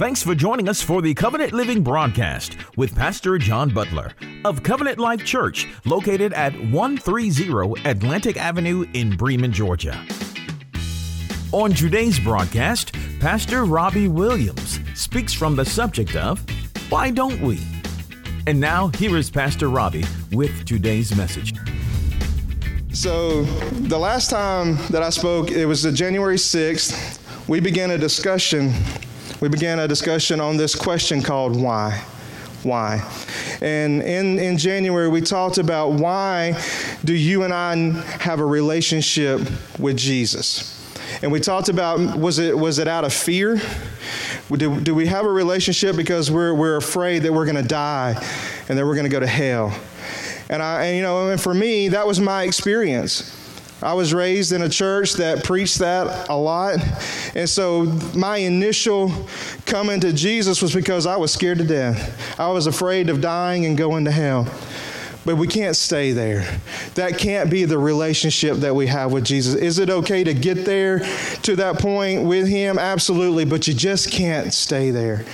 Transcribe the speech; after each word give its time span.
Thanks 0.00 0.22
for 0.22 0.34
joining 0.34 0.66
us 0.66 0.80
for 0.80 1.02
the 1.02 1.12
Covenant 1.12 1.52
Living 1.52 1.82
broadcast 1.82 2.56
with 2.78 2.96
Pastor 2.96 3.36
John 3.36 3.68
Butler 3.68 4.12
of 4.46 4.62
Covenant 4.62 4.98
Life 4.98 5.26
Church, 5.26 5.68
located 5.84 6.32
at 6.32 6.54
130 6.54 7.82
Atlantic 7.84 8.38
Avenue 8.38 8.86
in 8.94 9.14
Bremen, 9.14 9.52
Georgia. 9.52 10.02
On 11.52 11.74
today's 11.74 12.18
broadcast, 12.18 12.94
Pastor 13.20 13.66
Robbie 13.66 14.08
Williams 14.08 14.80
speaks 14.94 15.34
from 15.34 15.54
the 15.54 15.66
subject 15.66 16.16
of 16.16 16.42
Why 16.90 17.10
Don't 17.10 17.38
We? 17.42 17.60
And 18.46 18.58
now, 18.58 18.88
here 18.88 19.18
is 19.18 19.30
Pastor 19.30 19.68
Robbie 19.68 20.06
with 20.32 20.64
today's 20.64 21.14
message. 21.14 21.52
So, 22.94 23.42
the 23.42 23.98
last 23.98 24.30
time 24.30 24.78
that 24.88 25.02
I 25.02 25.10
spoke, 25.10 25.50
it 25.50 25.66
was 25.66 25.82
January 25.92 26.36
6th. 26.36 27.18
We 27.48 27.60
began 27.60 27.90
a 27.90 27.98
discussion 27.98 28.72
we 29.40 29.48
began 29.48 29.78
a 29.78 29.88
discussion 29.88 30.40
on 30.40 30.56
this 30.56 30.74
question 30.74 31.22
called 31.22 31.60
why. 31.60 32.04
Why? 32.62 33.02
And 33.62 34.02
in, 34.02 34.38
in 34.38 34.58
January, 34.58 35.08
we 35.08 35.22
talked 35.22 35.56
about 35.56 35.92
why 35.92 36.60
do 37.04 37.14
you 37.14 37.44
and 37.44 37.54
I 37.54 37.74
have 38.18 38.40
a 38.40 38.44
relationship 38.44 39.40
with 39.78 39.96
Jesus? 39.96 40.76
And 41.22 41.32
we 41.32 41.40
talked 41.40 41.70
about 41.70 42.18
was 42.18 42.38
it, 42.38 42.56
was 42.56 42.78
it 42.78 42.86
out 42.86 43.04
of 43.04 43.14
fear? 43.14 43.60
Do, 44.50 44.78
do 44.80 44.94
we 44.94 45.06
have 45.06 45.24
a 45.24 45.30
relationship 45.30 45.96
because 45.96 46.30
we're, 46.30 46.52
we're 46.52 46.76
afraid 46.76 47.20
that 47.20 47.32
we're 47.32 47.46
going 47.46 47.56
to 47.56 47.68
die 47.68 48.14
and 48.68 48.78
that 48.78 48.84
we're 48.84 48.94
going 48.94 49.04
to 49.04 49.10
go 49.10 49.20
to 49.20 49.26
hell? 49.26 49.74
And, 50.50 50.62
I, 50.62 50.84
and, 50.84 50.96
you 50.96 51.02
know, 51.02 51.30
and 51.30 51.40
for 51.40 51.54
me, 51.54 51.88
that 51.88 52.06
was 52.06 52.20
my 52.20 52.42
experience. 52.42 53.39
I 53.82 53.94
was 53.94 54.12
raised 54.12 54.52
in 54.52 54.62
a 54.62 54.68
church 54.68 55.14
that 55.14 55.44
preached 55.44 55.78
that 55.78 56.28
a 56.28 56.36
lot. 56.36 56.78
And 57.34 57.48
so 57.48 57.84
my 58.14 58.38
initial 58.38 59.12
coming 59.64 60.00
to 60.00 60.12
Jesus 60.12 60.60
was 60.60 60.74
because 60.74 61.06
I 61.06 61.16
was 61.16 61.32
scared 61.32 61.58
to 61.58 61.64
death. 61.64 62.38
I 62.38 62.48
was 62.48 62.66
afraid 62.66 63.08
of 63.08 63.20
dying 63.20 63.64
and 63.64 63.78
going 63.78 64.04
to 64.04 64.10
hell. 64.10 64.46
But 65.24 65.36
we 65.36 65.46
can't 65.46 65.76
stay 65.76 66.12
there. 66.12 66.60
That 66.94 67.18
can't 67.18 67.50
be 67.50 67.64
the 67.66 67.78
relationship 67.78 68.56
that 68.58 68.74
we 68.74 68.86
have 68.86 69.12
with 69.12 69.24
Jesus. 69.24 69.54
Is 69.54 69.78
it 69.78 69.90
okay 69.90 70.24
to 70.24 70.32
get 70.32 70.64
there 70.64 71.00
to 71.42 71.56
that 71.56 71.78
point 71.78 72.24
with 72.24 72.48
Him? 72.48 72.78
Absolutely, 72.78 73.44
but 73.44 73.68
you 73.68 73.74
just 73.74 74.10
can't 74.10 74.52
stay 74.52 74.90
there. 74.90 75.24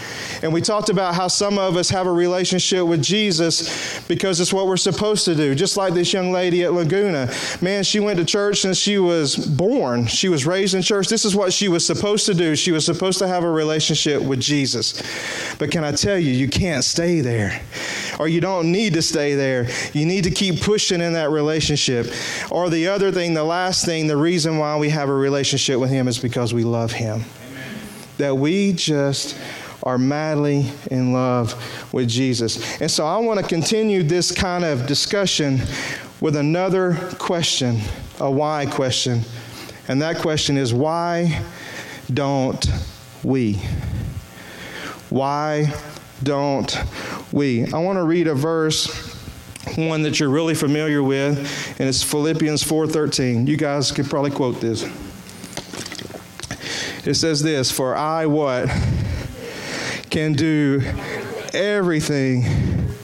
And 0.42 0.52
we 0.52 0.60
talked 0.60 0.88
about 0.88 1.14
how 1.14 1.28
some 1.28 1.58
of 1.58 1.76
us 1.76 1.88
have 1.90 2.06
a 2.06 2.12
relationship 2.12 2.84
with 2.86 3.02
Jesus 3.02 4.00
because 4.06 4.40
it's 4.40 4.52
what 4.52 4.66
we're 4.66 4.76
supposed 4.76 5.24
to 5.26 5.34
do. 5.34 5.54
Just 5.54 5.76
like 5.76 5.94
this 5.94 6.12
young 6.12 6.32
lady 6.32 6.64
at 6.64 6.72
Laguna. 6.72 7.32
Man, 7.62 7.84
she 7.84 8.00
went 8.00 8.18
to 8.18 8.24
church 8.24 8.60
since 8.60 8.78
she 8.78 8.98
was 8.98 9.36
born. 9.36 10.06
She 10.06 10.28
was 10.28 10.46
raised 10.46 10.74
in 10.74 10.82
church. 10.82 11.08
This 11.08 11.24
is 11.24 11.34
what 11.34 11.52
she 11.52 11.68
was 11.68 11.86
supposed 11.86 12.26
to 12.26 12.34
do. 12.34 12.56
She 12.56 12.72
was 12.72 12.84
supposed 12.84 13.18
to 13.20 13.28
have 13.28 13.44
a 13.44 13.50
relationship 13.50 14.22
with 14.22 14.40
Jesus. 14.40 15.02
But 15.58 15.70
can 15.70 15.84
I 15.84 15.92
tell 15.92 16.18
you, 16.18 16.32
you 16.32 16.48
can't 16.48 16.84
stay 16.84 17.20
there. 17.20 17.62
Or 18.18 18.28
you 18.28 18.40
don't 18.40 18.72
need 18.72 18.94
to 18.94 19.02
stay 19.02 19.34
there. 19.34 19.68
You 19.92 20.06
need 20.06 20.24
to 20.24 20.30
keep 20.30 20.62
pushing 20.62 21.00
in 21.00 21.12
that 21.14 21.30
relationship. 21.30 22.06
Or 22.50 22.70
the 22.70 22.88
other 22.88 23.12
thing, 23.12 23.34
the 23.34 23.44
last 23.44 23.84
thing, 23.84 24.06
the 24.06 24.16
reason 24.16 24.58
why 24.58 24.76
we 24.78 24.88
have 24.90 25.08
a 25.08 25.14
relationship 25.14 25.78
with 25.78 25.90
Him 25.90 26.08
is 26.08 26.18
because 26.18 26.54
we 26.54 26.64
love 26.64 26.92
Him. 26.92 27.24
Amen. 27.50 27.78
That 28.18 28.36
we 28.36 28.72
just 28.72 29.38
are 29.82 29.98
madly 29.98 30.66
in 30.90 31.12
love 31.12 31.54
with 31.92 32.08
Jesus. 32.08 32.80
And 32.80 32.90
so 32.90 33.06
I 33.06 33.18
want 33.18 33.38
to 33.38 33.46
continue 33.46 34.02
this 34.02 34.32
kind 34.32 34.64
of 34.64 34.86
discussion 34.86 35.60
with 36.20 36.36
another 36.36 36.94
question, 37.18 37.80
a 38.18 38.30
why 38.30 38.66
question. 38.66 39.20
And 39.88 40.02
that 40.02 40.18
question 40.18 40.56
is 40.56 40.74
why 40.74 41.44
don't 42.12 42.66
we? 43.22 43.54
Why 45.10 45.72
don't 46.22 46.76
we? 47.36 47.70
I 47.72 47.78
want 47.78 47.98
to 47.98 48.02
read 48.02 48.28
a 48.28 48.34
verse 48.34 49.14
one 49.76 50.02
that 50.02 50.18
you're 50.18 50.30
really 50.30 50.54
familiar 50.54 51.02
with 51.02 51.38
and 51.78 51.88
it's 51.88 52.02
Philippians 52.02 52.62
4:13. 52.64 53.46
You 53.46 53.58
guys 53.58 53.92
could 53.92 54.08
probably 54.08 54.30
quote 54.30 54.60
this. 54.60 54.84
It 57.04 57.14
says 57.14 57.42
this, 57.42 57.70
"For 57.70 57.94
I 57.94 58.24
what 58.26 58.70
can 60.08 60.32
do 60.32 60.82
everything 61.52 62.44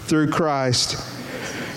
through 0.06 0.30
Christ 0.30 0.96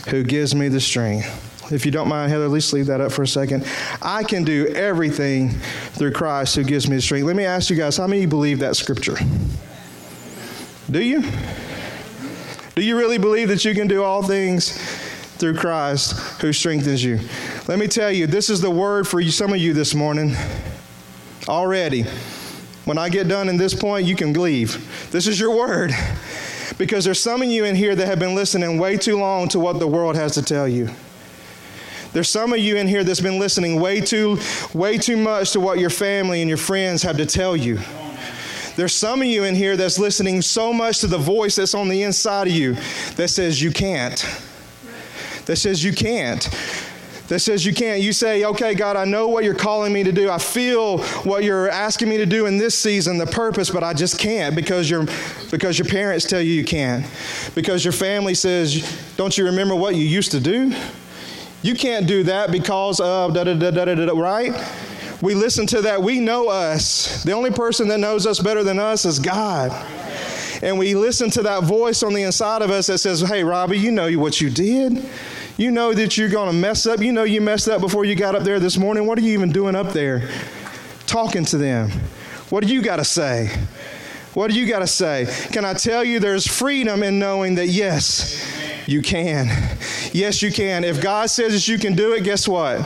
who 0.08 0.24
gives 0.24 0.56
me 0.56 0.69
the 0.69 0.79
strength. 0.79 1.41
If 1.72 1.85
you 1.85 1.91
don't 1.91 2.08
mind, 2.08 2.31
Heather, 2.31 2.47
let's 2.47 2.72
leave 2.72 2.85
that 2.85 3.02
up 3.02 3.12
for 3.12 3.24
a 3.24 3.28
second. 3.28 3.66
I 4.02 4.24
can 4.24 4.44
do 4.44 4.68
everything 4.68 5.50
through 5.94 6.12
Christ 6.12 6.56
who 6.56 6.63
gives 6.63 6.88
me 6.88 6.96
the 6.96 7.02
strength. 7.02 7.25
Let 7.25 7.35
me 7.35 7.44
ask 7.44 7.69
you 7.69 7.75
guys, 7.75 7.97
how 7.97 8.08
many 8.08 8.25
believe 8.25 8.59
that 8.59 8.75
scripture? 8.75 9.18
Do 10.90 11.02
you? 11.02 11.24
Do 12.75 12.84
you 12.84 12.97
really 12.97 13.18
believe 13.18 13.47
that 13.47 13.63
you 13.63 13.74
can 13.74 13.88
do 13.88 14.03
all 14.03 14.22
things 14.22 14.78
through 15.38 15.56
Christ 15.56 16.12
who 16.41 16.52
strengthens 16.52 17.02
you? 17.02 17.22
Let 17.69 17.80
me 17.80 17.88
tell 17.88 18.12
you, 18.12 18.28
this 18.28 18.50
is 18.50 18.59
the 18.59 18.69
word 18.69 19.08
for 19.08 19.22
you, 19.22 19.31
some 19.31 19.53
of 19.53 19.59
you 19.59 19.74
this 19.74 19.96
morning 19.96 20.36
already. 21.47 22.03
When 22.84 22.97
I 22.97 23.08
get 23.08 23.30
done 23.30 23.47
in 23.47 23.56
this 23.56 23.74
point, 23.74 24.06
you 24.06 24.16
can 24.18 24.34
leave. 24.34 25.09
This 25.09 25.25
is 25.25 25.40
your 25.40 25.56
word. 25.56 25.94
Because 26.78 27.06
there's 27.06 27.22
some 27.22 27.41
of 27.41 27.47
you 27.47 27.64
in 27.64 27.75
here 27.75 27.96
that 27.96 28.08
have 28.08 28.19
been 28.19 28.35
listening 28.35 28.78
way 28.78 28.97
too 28.97 29.18
long 29.18 29.47
to 29.50 29.59
what 29.59 29.80
the 29.80 29.88
world 29.88 30.18
has 30.18 30.34
to 30.34 30.41
tell 30.41 30.68
you. 30.68 30.90
There's 32.12 32.30
some 32.30 32.52
of 32.52 32.59
you 32.59 32.75
in 32.75 32.90
here 32.90 33.06
that's 33.06 33.22
been 33.22 33.40
listening 33.40 33.80
way 33.80 34.02
too, 34.02 34.38
way 34.74 34.97
too 34.97 35.16
much 35.16 35.52
to 35.52 35.62
what 35.62 35.80
your 35.80 35.90
family 35.90 36.41
and 36.41 36.50
your 36.50 36.58
friends 36.58 37.03
have 37.03 37.16
to 37.18 37.25
tell 37.25 37.56
you. 37.56 37.80
There's 38.75 38.94
some 38.94 39.22
of 39.22 39.28
you 39.28 39.44
in 39.44 39.56
here 39.56 39.78
that's 39.78 39.97
listening 39.97 40.41
so 40.41 40.74
much 40.74 41.00
to 41.00 41.08
the 41.08 41.18
voice 41.18 41.56
that's 41.56 41.74
on 41.74 41.88
the 41.88 42.03
inside 42.03 42.47
of 42.47 42.53
you 42.53 42.75
that 43.16 43.30
says 43.30 43.62
you 43.62 43.72
can't. 43.72 44.19
That 45.46 45.58
says 45.58 45.84
you 45.84 45.94
can't 45.94 46.50
that 47.28 47.40
says 47.40 47.66
you 47.66 47.74
can't. 47.74 48.02
You 48.02 48.14
say, 48.14 48.44
okay, 48.46 48.75
God, 48.75 48.96
I 48.96 49.06
know 49.06 49.28
what 49.28 49.44
you're 49.44 49.56
calling 49.56 49.91
me 49.91 50.03
to 50.03 50.12
do. 50.12 50.30
I 50.30 50.38
feel 50.38 51.00
what 51.24 51.44
you're 51.44 51.69
asking 51.69 52.09
me 52.09 52.18
to 52.18 52.25
do 52.25 52.46
in 52.46 52.58
this 52.58 52.78
season, 52.78 53.18
the 53.18 53.25
purpose, 53.25 53.72
but 53.72 53.84
I 53.84 53.94
just 53.94 54.19
can't 54.19 54.56
because, 54.56 54.90
you 54.90 55.08
because 55.50 55.80
your 55.80 55.88
parents 55.88 56.25
tell 56.25 56.41
you 56.41 56.53
you 56.53 56.64
can't. 56.64 57.06
Because 57.56 57.84
your 57.84 57.94
family 57.94 58.35
says, 58.35 59.14
don't 59.18 59.38
you 59.38 59.46
remember 59.46 59.75
what 59.75 59.96
you 59.96 60.03
used 60.03 60.31
to 60.31 60.40
do? 60.40 60.74
You 61.64 61.74
can't 61.74 62.06
do 62.06 62.24
that 62.24 62.52
because 62.52 63.00
of 63.00 63.34
da 63.34 63.44
da 63.44 63.56
da 63.56 63.72
da 63.72 63.85
da 63.85 63.96
da, 63.96 64.14
right? 64.14 64.53
We 65.22 65.34
listen 65.34 65.66
to 65.68 65.81
that. 65.81 66.02
We 66.02 66.20
know 66.20 66.50
us. 66.50 67.24
The 67.24 67.31
only 67.31 67.52
person 67.52 67.88
that 67.88 68.00
knows 68.00 68.26
us 68.26 68.40
better 68.40 68.64
than 68.64 68.80
us 68.80 69.06
is 69.06 69.20
God. 69.20 69.72
And 70.62 70.78
we 70.78 70.96
listen 70.96 71.30
to 71.31 71.42
that 71.44 71.64
voice 71.64 72.03
on 72.03 72.14
the 72.14 72.24
inside 72.24 72.62
of 72.62 72.72
us 72.72 72.88
that 72.88 73.00
says, 73.00 73.22
hey, 73.22 73.44
Robbie, 73.44 73.78
you 73.78 73.92
know 73.92 74.12
what 74.14 74.42
you 74.42 74.50
did. 74.50 75.06
You 75.58 75.72
know 75.72 75.94
that 75.94 76.18
you're 76.18 76.30
going 76.30 76.52
to 76.52 76.56
mess 76.56 76.86
up. 76.86 77.00
You 77.00 77.12
know 77.12 77.24
you 77.24 77.42
messed 77.42 77.70
up 77.70 77.81
before 77.81 78.03
you 78.06 78.16
got 78.16 78.36
up 78.36 78.44
there 78.44 78.59
this 78.59 78.78
morning. 78.78 79.06
What 79.06 79.18
are 79.18 79.22
you 79.22 79.34
even 79.34 79.52
doing 79.52 79.76
up 79.76 79.94
there? 79.94 80.30
Talking 81.08 81.46
to 81.46 81.58
them. 81.58 81.92
What 82.50 82.66
do 82.66 82.74
you 82.74 82.82
got 82.82 82.97
to 82.97 83.06
say? 83.06 83.50
What 84.34 84.52
do 84.52 84.59
you 84.59 84.68
got 84.68 84.80
to 84.80 84.88
say? 84.88 85.28
Can 85.52 85.64
I 85.64 85.74
tell 85.74 86.03
you 86.03 86.20
there's 86.20 86.46
freedom 86.46 87.03
in 87.03 87.20
knowing 87.20 87.56
that 87.56 87.68
yes, 87.68 88.46
you 88.86 89.02
can. 89.02 89.47
Yes, 90.12 90.42
you 90.42 90.52
can. 90.52 90.84
If 90.84 91.02
God 91.02 91.30
says 91.30 91.53
that 91.53 91.68
you 91.72 91.80
can 91.80 91.96
do 91.96 92.14
it, 92.14 92.24
guess 92.24 92.47
what? 92.47 92.82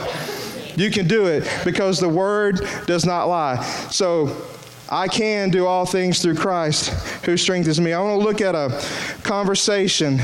You 0.80 0.90
can 0.90 1.06
do 1.06 1.26
it 1.26 1.46
because 1.62 2.00
the 2.00 2.08
word 2.08 2.66
does 2.86 3.04
not 3.04 3.26
lie. 3.26 3.62
So 3.90 4.34
I 4.88 5.08
can 5.08 5.50
do 5.50 5.66
all 5.66 5.84
things 5.84 6.22
through 6.22 6.36
Christ 6.36 6.88
who 7.26 7.36
strengthens 7.36 7.78
me. 7.78 7.92
I 7.92 8.00
want 8.00 8.18
to 8.18 8.26
look 8.26 8.40
at 8.40 8.54
a 8.54 8.82
conversation 9.22 10.16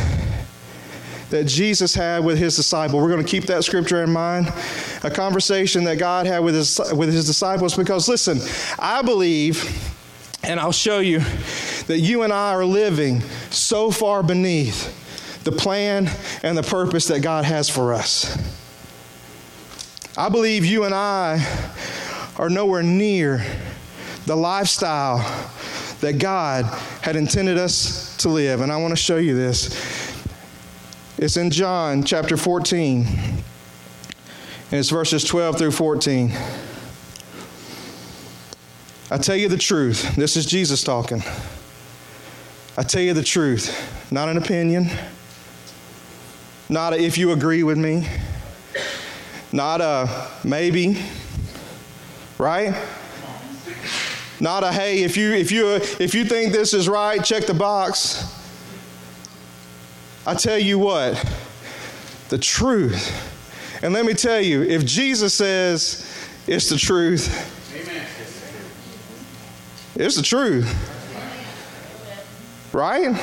that 1.29 1.45
Jesus 1.45 1.95
had 1.95 2.25
with 2.25 2.39
his 2.39 2.57
disciple. 2.57 3.03
We're 3.03 3.11
going 3.11 3.23
to 3.23 3.31
keep 3.31 3.45
that 3.45 3.65
scripture 3.65 4.03
in 4.03 4.11
mind. 4.11 4.51
A 5.03 5.11
conversation 5.11 5.85
that 5.85 5.99
God 5.99 6.25
had 6.25 6.39
with 6.39 6.55
his, 6.55 6.81
with 6.95 7.13
his 7.13 7.27
disciples. 7.27 7.77
Because 7.77 8.09
listen, 8.09 8.39
I 8.79 9.03
believe, 9.03 9.63
and 10.43 10.59
I'll 10.59 10.73
show 10.73 11.01
you, 11.01 11.19
that 11.87 11.99
you 11.99 12.23
and 12.23 12.33
I 12.33 12.53
are 12.53 12.65
living 12.65 13.21
so 13.51 13.91
far 13.91 14.23
beneath 14.23 15.45
the 15.45 15.53
plan 15.53 16.09
and 16.43 16.57
the 16.57 16.63
purpose 16.63 17.09
that 17.09 17.21
God 17.21 17.45
has 17.45 17.69
for 17.69 17.93
us. 17.93 18.35
I 20.19 20.31
believe 20.31 20.65
you 20.65 20.85
and 20.85 20.95
I 20.95 21.45
are 22.39 22.49
nowhere 22.49 22.83
near 22.83 23.45
the 24.25 24.35
lifestyle 24.35 25.19
that 26.01 26.19
God 26.19 26.65
had 27.03 27.17
intended 27.17 27.59
us 27.59 28.17
to 28.19 28.31
live. 28.31 28.63
And 28.63 28.73
I 28.73 28.79
want 28.79 28.93
to 28.93 28.97
show 28.97 29.19
you 29.19 29.37
this. 29.37 30.17
It's 31.19 31.37
in 31.37 31.51
John 31.51 32.03
chapter 32.03 32.39
14, 32.39 33.07
and 33.07 33.45
it's 34.73 34.89
verses 34.89 35.23
12 35.23 35.59
through 35.59 35.73
14. 35.73 36.33
I 39.11 39.19
tell 39.19 39.37
you 39.37 39.51
the 39.51 39.59
truth. 39.59 40.17
This 40.17 40.39
is 40.39 40.47
Jesus 40.47 40.83
talking. 40.83 41.23
I 42.79 42.83
tell 42.83 43.03
you 43.03 43.13
the 43.13 43.23
truth, 43.23 44.11
not 44.11 44.31
an 44.31 44.39
opinion, 44.39 44.91
not 46.71 46.95
if 46.95 47.19
you 47.19 47.33
agree 47.33 47.63
with 47.63 47.77
me, 47.77 48.09
not 49.57 49.81
a 49.81 50.29
maybe, 50.45 51.03
right? 52.37 52.77
Not 54.39 54.63
a 54.63 54.71
hey, 54.71 55.03
if 55.03 55.17
you 55.17 55.33
if 55.33 55.51
you 55.51 55.77
if 55.99 56.15
you 56.15 56.27
think 56.27 56.53
this 56.53 56.75
is 56.75 56.91
right, 56.91 57.25
check 57.25 57.47
the 57.47 57.55
box. 57.55 58.35
I 60.27 60.35
tell 60.35 60.59
you 60.59 60.79
what, 60.79 61.15
the 62.29 62.37
truth. 62.37 63.33
And 63.83 63.95
let 63.95 64.05
me 64.05 64.13
tell 64.13 64.41
you, 64.41 64.63
if 64.63 64.85
Jesus 64.85 65.33
says 65.33 66.29
it's 66.47 66.69
the 66.69 66.77
truth, 66.77 67.27
Amen. 67.75 68.07
it's 69.95 70.17
the 70.17 70.23
truth. 70.23 70.93
Right? 72.75 73.17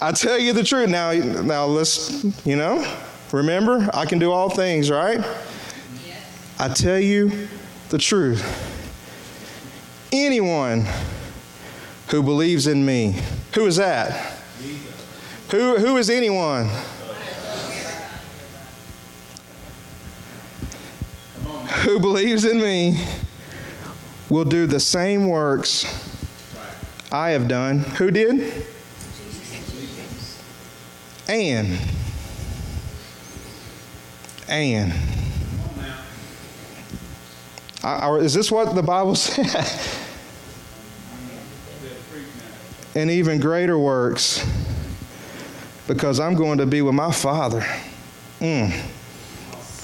I 0.00 0.12
tell 0.12 0.38
you 0.38 0.52
the 0.52 0.62
truth. 0.62 0.88
Now, 0.88 1.12
now 1.12 1.64
let's, 1.66 2.24
you 2.46 2.56
know, 2.56 2.86
remember, 3.32 3.88
I 3.94 4.06
can 4.06 4.18
do 4.18 4.32
all 4.32 4.50
things, 4.50 4.90
right? 4.90 5.24
I 6.58 6.68
tell 6.68 6.98
you 6.98 7.48
the 7.88 7.98
truth. 7.98 8.44
Anyone 10.12 10.86
who 12.08 12.22
believes 12.22 12.66
in 12.66 12.84
me, 12.84 13.16
who 13.54 13.66
is 13.66 13.76
that? 13.76 14.38
Who, 15.50 15.78
who 15.78 15.96
is 15.96 16.10
anyone? 16.10 16.68
Who 21.84 21.98
believes 21.98 22.44
in 22.44 22.60
me 22.60 23.04
will 24.28 24.44
do 24.44 24.66
the 24.66 24.80
same 24.80 25.28
works 25.28 25.84
I 27.12 27.30
have 27.30 27.48
done. 27.48 27.80
Who 27.80 28.10
did? 28.10 28.66
And. 31.28 31.78
And. 34.50 34.92
Is 38.22 38.34
this 38.34 38.50
what 38.50 38.74
the 38.74 38.82
Bible 38.82 39.14
said? 39.16 39.66
and 42.94 43.10
even 43.10 43.38
greater 43.38 43.78
works 43.78 44.44
because 45.86 46.18
I'm 46.18 46.34
going 46.34 46.58
to 46.58 46.66
be 46.66 46.82
with 46.82 46.94
my 46.94 47.12
Father. 47.12 47.64
Mm. 48.40 48.76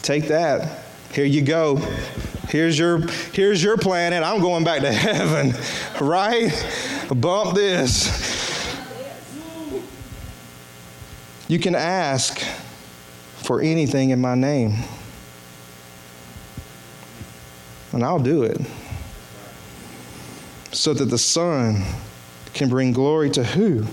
Take 0.03 0.29
that. 0.29 0.85
Here 1.13 1.25
you 1.25 1.43
go. 1.43 1.77
Here's 2.49 2.79
your 2.79 3.01
here's 3.33 3.63
your 3.63 3.77
planet. 3.77 4.23
I'm 4.23 4.41
going 4.41 4.65
back 4.65 4.81
to 4.83 4.93
heaven. 4.93 5.55
Right? 6.01 6.53
Bump 7.15 7.55
this. 7.55 8.35
You 11.49 11.59
can 11.61 11.75
ask 11.75 12.43
for 13.47 13.61
anything 13.61 14.11
in 14.11 14.21
my 14.21 14.35
name, 14.35 14.75
and 17.93 18.03
I'll 18.03 18.19
do 18.19 18.43
it. 18.43 18.61
So 20.73 20.93
that 20.93 21.05
the 21.05 21.17
Son 21.17 21.85
can 22.55 22.69
bring 22.69 22.93
glory 22.93 23.31
to 23.31 23.45
who? 23.45 23.87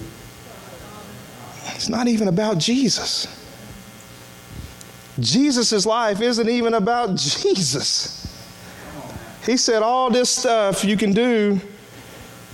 It's 1.76 1.88
not 1.88 2.08
even 2.08 2.28
about 2.28 2.58
Jesus. 2.58 3.28
Jesus' 5.20 5.86
life 5.86 6.20
isn't 6.20 6.50
even 6.50 6.74
about 6.74 7.16
Jesus. 7.16 8.20
He 9.46 9.56
said, 9.56 9.84
All 9.84 10.10
this 10.10 10.32
stuff 10.32 10.84
you 10.84 10.98
can 10.98 11.14
do 11.14 11.62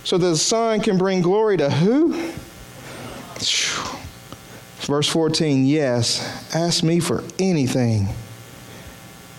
so 0.03 0.17
that 0.17 0.27
the 0.27 0.37
Son 0.37 0.81
can 0.81 0.97
bring 0.97 1.21
glory 1.21 1.55
to 1.57 1.69
who? 1.69 2.33
Verse 4.89 5.07
14, 5.07 5.67
yes, 5.67 6.55
ask 6.55 6.83
me 6.83 6.99
for 6.99 7.23
anything 7.37 8.07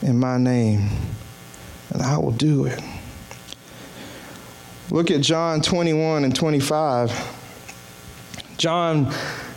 in 0.00 0.16
my 0.16 0.38
name, 0.38 0.88
and 1.92 2.00
I 2.00 2.18
will 2.18 2.30
do 2.30 2.66
it. 2.66 2.80
Look 4.92 5.10
at 5.10 5.22
John 5.22 5.60
21 5.60 6.22
and 6.22 6.36
25. 6.36 7.36
John, 8.58 9.12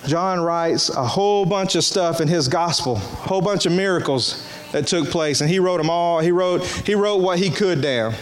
John 0.08 0.40
writes 0.40 0.90
a 0.90 1.06
whole 1.06 1.46
bunch 1.46 1.76
of 1.76 1.84
stuff 1.84 2.22
in 2.22 2.28
his 2.28 2.48
gospel, 2.48 2.96
a 2.96 3.00
whole 3.00 3.42
bunch 3.42 3.68
of 3.68 3.72
miracles 3.72 4.50
that 4.72 4.88
took 4.88 5.10
place, 5.10 5.42
and 5.42 5.50
he 5.50 5.60
wrote 5.60 5.78
them 5.78 5.92
all. 5.92 6.22
He 6.22 6.32
wrote, 6.32 6.66
he 6.66 6.96
wrote 6.96 7.18
what 7.18 7.38
he 7.38 7.52
could 7.52 7.84
down. 7.84 8.16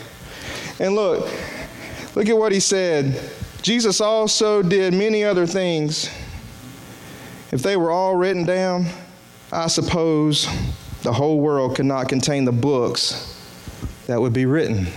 And 0.78 0.94
look, 0.94 1.32
look 2.16 2.28
at 2.28 2.38
what 2.38 2.52
he 2.52 2.60
said. 2.60 3.18
Jesus 3.62 4.02
also 4.02 4.62
did 4.62 4.94
many 4.94 5.24
other 5.24 5.48
things 5.48 6.10
if 7.52 7.62
they 7.62 7.76
were 7.76 7.92
all 7.92 8.16
written 8.16 8.46
down, 8.46 8.88
I 9.52 9.68
suppose 9.68 10.48
the 11.04 11.12
whole 11.12 11.40
world 11.40 11.76
could 11.76 11.86
not 11.86 12.08
contain 12.08 12.46
the 12.46 12.52
books 12.52 13.38
that 14.08 14.20
would 14.20 14.34
be 14.34 14.46
written. 14.46 14.88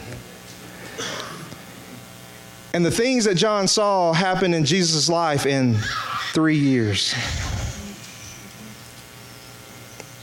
And 2.73 2.85
the 2.85 2.91
things 2.91 3.25
that 3.25 3.37
John 3.37 3.69
saw 3.69 4.13
happen 4.13 4.53
in 4.53 4.65
Jesus' 4.65 5.09
life 5.09 5.47
in 5.47 5.77
three 6.33 6.57
years. 6.57 7.15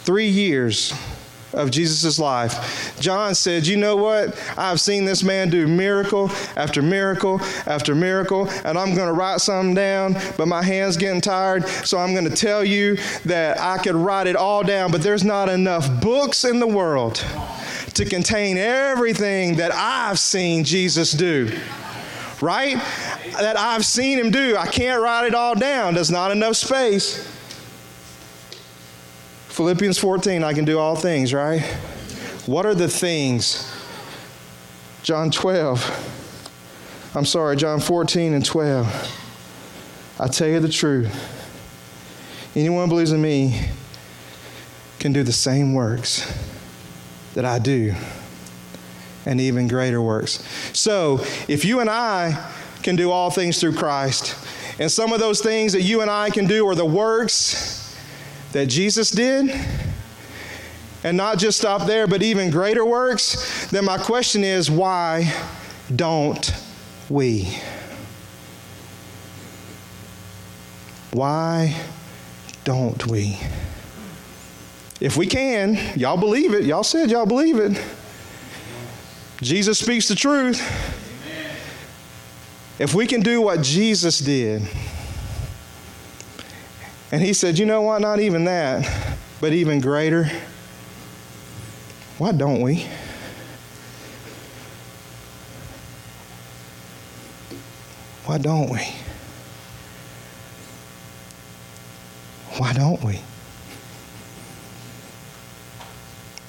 Three 0.04 0.28
years 0.28 0.94
of 1.54 1.72
Jesus' 1.72 2.20
life. 2.20 2.98
John 3.00 3.36
said, 3.36 3.68
You 3.68 3.78
know 3.78 3.96
what? 3.96 4.40
I've 4.58 4.80
seen 4.80 5.06
this 5.06 5.24
man 5.24 5.50
do 5.50 5.68
miracle 5.68 6.30
after 6.56 6.82
miracle 6.82 7.40
after 7.66 7.96
miracle, 7.96 8.50
and 8.66 8.78
I'm 8.78 8.96
going 8.96 9.08
to 9.08 9.14
write 9.14 9.42
something 9.42 9.76
down, 9.76 10.16
but 10.38 10.48
my 10.48 10.64
hand's 10.64 10.98
getting 10.98 11.22
tired, 11.22 11.68
so 11.68 11.98
I'm 11.98 12.14
going 12.14 12.30
to 12.30 12.36
tell 12.36 12.64
you 12.64 12.98
that 13.26 13.60
I 13.60 13.78
could 13.78 13.96
write 13.96 14.28
it 14.28 14.36
all 14.36 14.64
down, 14.64 14.92
but 14.92 15.02
there's 15.02 15.24
not 15.24 15.50
enough 15.50 16.02
books 16.02 16.46
in 16.46 16.60
the 16.60 16.68
world 16.68 17.24
to 17.94 18.06
contain 18.06 18.58
everything 18.58 19.58
that 19.58 19.72
I've 19.74 20.20
seen 20.20 20.64
Jesus 20.64 21.12
do. 21.12 21.52
Right? 22.42 22.78
That 23.40 23.56
I've 23.58 23.86
seen 23.86 24.18
him 24.18 24.32
do. 24.32 24.58
I 24.58 24.66
can't 24.66 25.02
write 25.02 25.28
it 25.28 25.36
all 25.36 25.54
down. 25.54 25.94
There's 25.94 26.10
not 26.10 26.32
enough 26.32 26.56
space. 26.56 27.28
Philippians 29.52 29.98
14, 29.98 30.46
I 30.46 30.54
can 30.54 30.64
do 30.64 30.80
all 30.80 30.96
things, 30.96 31.34
right? 31.34 31.60
What 32.46 32.66
are 32.66 32.74
the 32.74 32.88
things? 32.88 33.70
John 35.04 35.30
12. 35.30 37.12
I'm 37.16 37.26
sorry, 37.26 37.58
John 37.58 37.82
14 37.82 38.34
and 38.34 38.46
12. 38.46 40.16
I 40.22 40.28
tell 40.30 40.48
you 40.48 40.62
the 40.62 40.70
truth. 40.70 41.14
Anyone 42.56 42.88
believes 42.88 43.12
in 43.12 43.22
me 43.22 43.68
can 45.00 45.12
do 45.12 45.22
the 45.22 45.34
same 45.34 45.74
works 45.74 46.26
that 47.34 47.44
I 47.44 47.60
do, 47.60 47.94
and 49.26 49.42
even 49.42 49.68
greater 49.68 50.02
works. 50.02 50.42
So, 50.72 51.20
if 51.50 51.66
you 51.66 51.82
and 51.82 51.90
I 51.90 52.54
can 52.84 52.96
do 52.96 53.12
all 53.12 53.30
things 53.30 53.60
through 53.60 53.76
Christ, 53.76 54.34
and 54.80 54.90
some 54.90 55.12
of 55.12 55.20
those 55.20 55.42
things 55.42 55.74
that 55.74 55.82
you 55.82 56.00
and 56.00 56.10
I 56.10 56.30
can 56.30 56.48
do 56.48 56.66
are 56.70 56.76
the 56.76 56.86
works 56.86 57.81
that 58.52 58.68
Jesus 58.68 59.12
did, 59.12 59.54
and 61.04 61.18
not 61.18 61.38
just 61.38 61.58
stop 61.58 61.88
there, 61.88 62.08
but 62.08 62.22
even 62.22 62.52
greater 62.52 62.86
works, 62.86 63.68
then 63.72 63.86
my 63.86 63.98
question 63.98 64.44
is 64.44 64.70
why 64.70 65.34
don't 65.96 66.54
we? 67.10 67.58
Why 71.12 71.76
don't 72.64 73.06
we? 73.08 73.38
If 75.00 75.18
we 75.18 75.26
can, 75.26 75.78
y'all 75.98 76.18
believe 76.18 76.54
it. 76.54 76.64
Y'all 76.64 76.84
said 76.84 77.10
y'all 77.10 77.26
believe 77.26 77.58
it. 77.58 77.82
Jesus 79.42 79.80
speaks 79.80 80.08
the 80.08 80.16
truth. 80.16 80.62
If 82.78 82.94
we 82.94 83.08
can 83.08 83.22
do 83.22 83.42
what 83.42 83.62
Jesus 83.62 84.20
did, 84.20 84.62
and 87.12 87.22
he 87.22 87.34
said, 87.34 87.60
You 87.60 87.66
know 87.66 87.82
what? 87.82 88.02
Not 88.02 88.20
even 88.20 88.46
that, 88.46 89.18
but 89.40 89.54
even 89.54 89.80
greater. 89.82 90.30
Why 92.18 92.32
don't 92.32 92.62
we? 92.62 92.86
Why 98.26 98.38
don't 98.38 98.70
we? 98.70 98.80
Why 102.58 102.74
don't 102.74 103.04
we? 103.04 103.20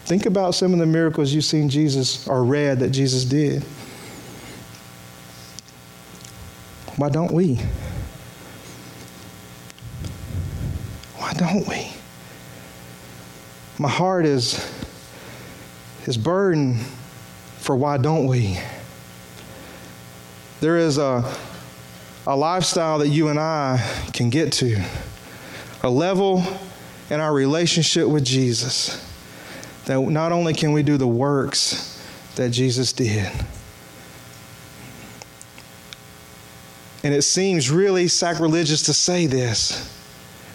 Think 0.04 0.26
about 0.26 0.54
some 0.54 0.72
of 0.74 0.78
the 0.78 0.86
miracles 0.86 1.32
you've 1.32 1.44
seen 1.44 1.68
Jesus 1.68 2.28
or 2.28 2.44
read 2.44 2.80
that 2.80 2.90
Jesus 2.90 3.24
did. 3.24 3.62
Why 6.96 7.08
don't 7.08 7.32
we? 7.32 7.58
Don't 11.42 11.66
we? 11.66 11.88
My 13.78 13.88
heart 13.88 14.24
is, 14.26 14.64
is 16.06 16.16
burdened 16.16 16.80
for 17.58 17.74
why 17.74 17.96
don't 17.96 18.26
we? 18.26 18.58
There 20.60 20.76
is 20.76 20.98
a, 20.98 21.36
a 22.26 22.36
lifestyle 22.36 23.00
that 23.00 23.08
you 23.08 23.28
and 23.28 23.40
I 23.40 23.84
can 24.12 24.30
get 24.30 24.52
to, 24.54 24.80
a 25.82 25.90
level 25.90 26.44
in 27.10 27.18
our 27.18 27.32
relationship 27.32 28.06
with 28.06 28.24
Jesus 28.24 29.04
that 29.86 30.00
not 30.00 30.30
only 30.30 30.54
can 30.54 30.72
we 30.72 30.84
do 30.84 30.96
the 30.96 31.08
works 31.08 32.00
that 32.36 32.50
Jesus 32.50 32.92
did, 32.92 33.30
And 37.02 37.12
it 37.12 37.22
seems 37.22 37.70
really 37.70 38.08
sacrilegious 38.08 38.82
to 38.82 38.94
say 38.94 39.26
this, 39.26 39.88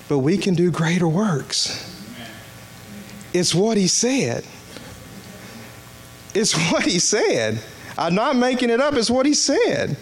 but 0.08 0.20
we 0.20 0.38
can 0.38 0.54
do 0.54 0.72
greater 0.72 1.08
works. 1.08 1.94
It's 3.34 3.54
what 3.54 3.78
he 3.78 3.88
said. 3.88 4.46
It's 6.34 6.54
what 6.72 6.84
he 6.86 7.00
said. 7.00 7.62
I'm 7.98 8.16
not 8.16 8.36
making 8.36 8.70
it 8.70 8.80
up, 8.80 8.94
it's 8.94 9.10
what 9.10 9.26
he 9.26 9.34
said. 9.34 9.98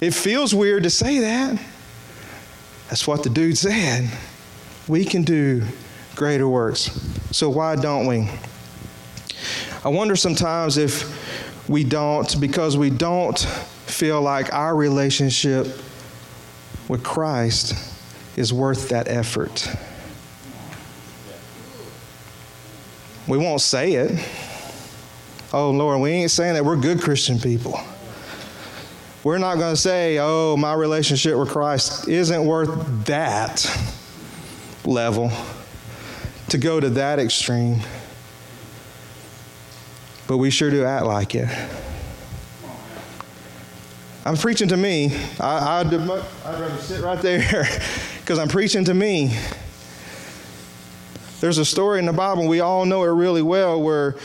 It 0.00 0.12
feels 0.12 0.54
weird 0.54 0.82
to 0.82 0.90
say 0.90 1.20
that. 1.20 1.60
That's 2.88 3.06
what 3.06 3.22
the 3.22 3.30
dude 3.30 3.58
said. 3.58 4.10
We 4.88 5.04
can 5.04 5.22
do 5.22 5.64
greater 6.14 6.48
works. 6.48 6.84
So 7.30 7.50
why 7.50 7.76
don't 7.76 8.06
we? 8.06 8.28
I 9.84 9.88
wonder 9.88 10.16
sometimes 10.16 10.76
if 10.76 11.68
we 11.68 11.84
don't, 11.84 12.40
because 12.40 12.76
we 12.76 12.90
don't 12.90 13.38
feel 13.38 14.20
like 14.20 14.52
our 14.52 14.74
relationship 14.76 15.66
with 16.88 17.02
Christ 17.02 17.95
is 18.36 18.52
worth 18.52 18.90
that 18.90 19.08
effort. 19.08 19.68
We 23.26 23.38
won't 23.38 23.60
say 23.60 23.94
it. 23.94 24.24
Oh, 25.52 25.70
Lord, 25.70 26.00
we 26.00 26.10
ain't 26.10 26.30
saying 26.30 26.54
that 26.54 26.64
we're 26.64 26.76
good 26.76 27.00
Christian 27.00 27.38
people. 27.40 27.80
We're 29.24 29.38
not 29.38 29.56
going 29.56 29.74
to 29.74 29.80
say, 29.80 30.18
oh, 30.20 30.56
my 30.56 30.74
relationship 30.74 31.36
with 31.36 31.48
Christ 31.48 32.06
isn't 32.06 32.44
worth 32.44 33.06
that 33.06 33.66
level 34.84 35.32
to 36.50 36.58
go 36.58 36.78
to 36.78 36.90
that 36.90 37.18
extreme. 37.18 37.80
But 40.28 40.36
we 40.36 40.50
sure 40.50 40.70
do 40.70 40.84
act 40.84 41.06
like 41.06 41.34
it. 41.34 41.48
I'm 44.24 44.36
preaching 44.36 44.68
to 44.68 44.76
me. 44.76 45.16
I, 45.40 45.82
would 45.82 45.92
rather 45.92 46.76
sit 46.78 47.00
right 47.00 47.20
there 47.22 47.68
because 48.26 48.40
I'm 48.40 48.48
preaching 48.48 48.84
to 48.86 48.92
me. 48.92 49.32
There's 51.38 51.58
a 51.58 51.64
story 51.64 52.00
in 52.00 52.06
the 52.06 52.12
Bible, 52.12 52.48
we 52.48 52.58
all 52.58 52.84
know 52.84 53.04
it 53.04 53.10
really 53.10 53.40
well, 53.40 53.80
where 53.80 54.16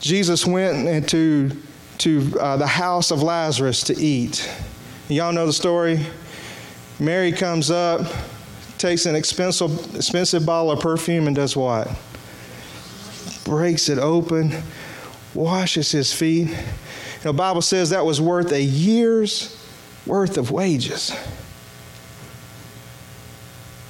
Jesus 0.00 0.46
went 0.46 0.88
into 0.88 1.50
to 1.98 2.32
uh, 2.40 2.56
the 2.56 2.66
house 2.66 3.10
of 3.10 3.22
Lazarus 3.22 3.82
to 3.84 3.98
eat. 3.98 4.50
Y'all 5.10 5.30
know 5.30 5.44
the 5.44 5.52
story? 5.52 6.00
Mary 6.98 7.32
comes 7.32 7.70
up, 7.70 8.10
takes 8.78 9.04
an 9.04 9.14
expensive, 9.14 9.94
expensive 9.94 10.46
bottle 10.46 10.70
of 10.70 10.80
perfume, 10.80 11.26
and 11.26 11.36
does 11.36 11.54
what? 11.54 11.86
Breaks 13.44 13.90
it 13.90 13.98
open, 13.98 14.54
washes 15.34 15.92
his 15.92 16.14
feet. 16.14 16.48
You 16.48 16.54
know, 16.54 17.32
the 17.32 17.34
Bible 17.34 17.60
says 17.60 17.90
that 17.90 18.06
was 18.06 18.22
worth 18.22 18.52
a 18.52 18.62
year's 18.62 19.54
worth 20.06 20.38
of 20.38 20.50
wages. 20.50 21.14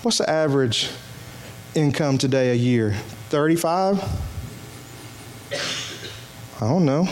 What's 0.04 0.18
the 0.18 0.28
average 0.28 0.90
income 1.74 2.18
today 2.18 2.50
a 2.50 2.54
year? 2.54 2.92
35? 3.30 4.02
I 6.60 6.60
don't 6.60 6.84
know. 6.84 7.08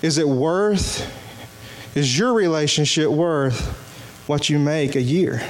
Is 0.00 0.16
it 0.16 0.26
worth, 0.26 1.06
is 1.94 2.18
your 2.18 2.32
relationship 2.32 3.10
worth 3.10 3.66
what 4.26 4.48
you 4.48 4.58
make 4.58 4.96
a 4.96 5.02
year? 5.02 5.42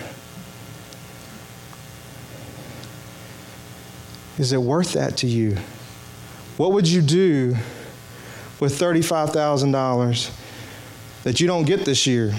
Is 4.38 4.52
it 4.52 4.60
worth 4.60 4.94
that 4.94 5.18
to 5.18 5.28
you? 5.28 5.56
What 6.56 6.72
would 6.72 6.88
you 6.88 7.00
do 7.00 7.54
with 8.58 8.76
$35,000 8.76 10.30
that 11.22 11.38
you 11.38 11.46
don't 11.46 11.64
get 11.64 11.84
this 11.84 12.08
year? 12.08 12.34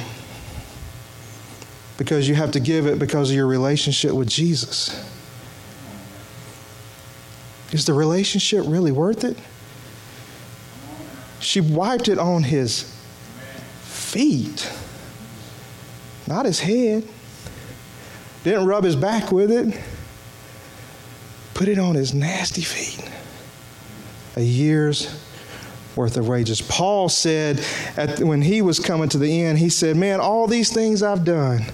Because 2.00 2.30
you 2.30 2.36
have 2.36 2.52
to 2.52 2.62
give 2.62 2.88
it 2.88 2.98
because 2.98 3.30
of 3.30 3.36
your 3.36 3.46
relationship 3.46 4.14
with 4.14 4.30
Jesus. 4.30 5.06
Is 7.74 7.86
the 7.86 7.94
relationship 7.94 8.64
really 8.66 8.94
worth 8.94 9.26
it? 9.26 9.38
She 11.42 11.60
wiped 11.60 12.08
it 12.08 12.18
on 12.18 12.44
his 12.44 12.96
feet, 13.84 14.72
not 16.26 16.46
his 16.46 16.62
head. 16.62 17.06
Didn't 18.46 18.66
rub 18.66 18.86
his 18.86 18.96
back 18.96 19.34
with 19.34 19.52
it. 19.52 19.78
Put 21.54 21.68
it 21.68 21.78
on 21.78 21.96
his 21.96 22.14
nasty 22.14 22.62
feet. 22.62 23.06
A 24.38 24.42
year's 24.42 25.22
worth 25.98 26.16
of 26.16 26.30
wages. 26.30 26.62
Paul 26.62 27.10
said 27.10 27.62
at, 27.98 28.20
when 28.20 28.42
he 28.42 28.62
was 28.62 28.80
coming 28.80 29.10
to 29.10 29.18
the 29.18 29.42
end, 29.42 29.60
he 29.60 29.70
said, 29.70 29.98
Man, 29.98 30.22
all 30.22 30.48
these 30.48 30.72
things 30.74 31.04
I've 31.04 31.26
done 31.26 31.66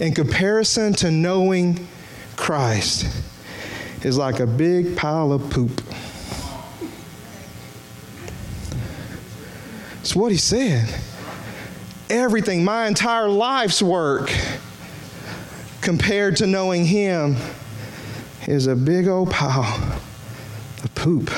in 0.00 0.14
comparison 0.14 0.92
to 0.94 1.10
knowing 1.10 1.86
Christ 2.36 3.06
is 4.02 4.18
like 4.18 4.40
a 4.40 4.46
big 4.46 4.96
pile 4.96 5.32
of 5.32 5.50
poop. 5.50 5.80
It's 10.00 10.14
what 10.14 10.30
he 10.30 10.38
said. 10.38 10.88
Everything, 12.10 12.64
my 12.64 12.86
entire 12.86 13.28
life's 13.28 13.80
work, 13.80 14.30
compared 15.80 16.36
to 16.36 16.46
knowing 16.46 16.84
him, 16.84 17.36
is 18.46 18.66
a 18.66 18.76
big 18.76 19.08
old 19.08 19.30
pile 19.30 20.00
of 20.82 20.94
poop. 20.94 21.30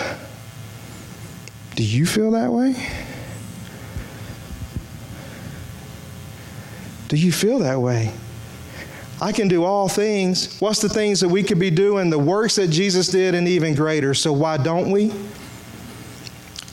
Do 1.76 1.84
you 1.84 2.06
feel 2.06 2.32
that 2.32 2.50
way? 2.50 2.74
Do 7.08 7.16
you 7.16 7.30
feel 7.30 7.60
that 7.60 7.80
way? 7.80 8.12
I 9.20 9.32
can 9.32 9.48
do 9.48 9.64
all 9.64 9.88
things. 9.88 10.58
What's 10.60 10.80
the 10.80 10.88
things 10.88 11.20
that 11.20 11.28
we 11.28 11.42
could 11.42 11.58
be 11.58 11.70
doing? 11.70 12.10
The 12.10 12.18
works 12.18 12.56
that 12.56 12.68
Jesus 12.68 13.08
did 13.08 13.34
and 13.34 13.48
even 13.48 13.74
greater. 13.74 14.12
So 14.12 14.32
why 14.32 14.58
don't 14.58 14.90
we? 14.90 15.12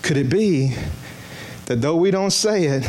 Could 0.01 0.17
it 0.17 0.29
be 0.29 0.75
that 1.65 1.81
though 1.81 1.95
we 1.95 2.11
don't 2.11 2.31
say 2.31 2.65
it, 2.65 2.83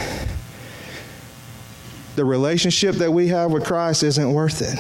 the 2.17 2.25
relationship 2.25 2.97
that 2.97 3.13
we 3.13 3.29
have 3.29 3.51
with 3.51 3.65
Christ 3.65 4.03
isn't 4.03 4.33
worth 4.33 4.63
it 4.63 4.79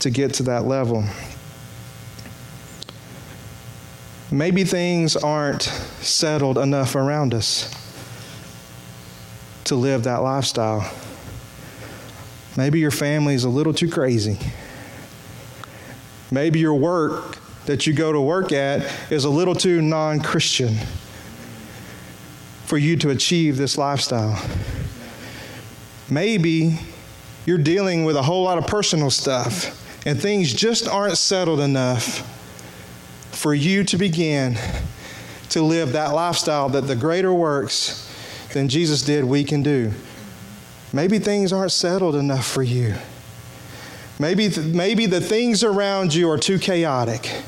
to 0.00 0.10
get 0.10 0.34
to 0.34 0.42
that 0.44 0.64
level. 0.64 1.04
Maybe 4.30 4.64
things 4.64 5.16
aren't 5.16 5.62
settled 5.62 6.58
enough 6.58 6.94
around 6.94 7.32
us 7.34 7.72
to 9.64 9.74
live 9.74 10.04
that 10.04 10.18
lifestyle. 10.18 10.90
Maybe 12.56 12.78
your 12.78 12.90
family 12.90 13.34
is 13.34 13.44
a 13.44 13.48
little 13.48 13.74
too 13.74 13.88
crazy. 13.88 14.38
Maybe 16.30 16.58
your 16.60 16.74
work 16.74 17.38
that 17.66 17.86
you 17.86 17.92
go 17.92 18.12
to 18.12 18.20
work 18.20 18.52
at 18.52 18.90
is 19.10 19.24
a 19.24 19.30
little 19.30 19.54
too 19.54 19.82
non 19.82 20.20
Christian 20.20 20.74
for 22.66 22.78
you 22.78 22.96
to 22.96 23.10
achieve 23.10 23.56
this 23.56 23.76
lifestyle. 23.76 24.40
Maybe 26.10 26.78
you're 27.46 27.58
dealing 27.58 28.04
with 28.04 28.16
a 28.16 28.22
whole 28.22 28.44
lot 28.44 28.58
of 28.58 28.66
personal 28.66 29.10
stuff 29.10 29.80
and 30.06 30.20
things 30.20 30.52
just 30.52 30.86
aren't 30.86 31.18
settled 31.18 31.60
enough 31.60 32.30
for 33.32 33.54
you 33.54 33.84
to 33.84 33.96
begin 33.96 34.56
to 35.50 35.62
live 35.62 35.92
that 35.92 36.14
lifestyle 36.14 36.68
that 36.70 36.86
the 36.86 36.96
greater 36.96 37.32
works 37.32 38.10
than 38.52 38.68
Jesus 38.68 39.02
did 39.02 39.24
we 39.24 39.44
can 39.44 39.62
do. 39.62 39.92
Maybe 40.94 41.18
things 41.18 41.52
aren't 41.52 41.72
settled 41.72 42.14
enough 42.14 42.46
for 42.46 42.62
you. 42.62 42.94
Maybe, 44.20 44.48
maybe 44.60 45.06
the 45.06 45.20
things 45.20 45.64
around 45.64 46.14
you 46.14 46.30
are 46.30 46.38
too 46.38 46.56
chaotic. 46.56 47.42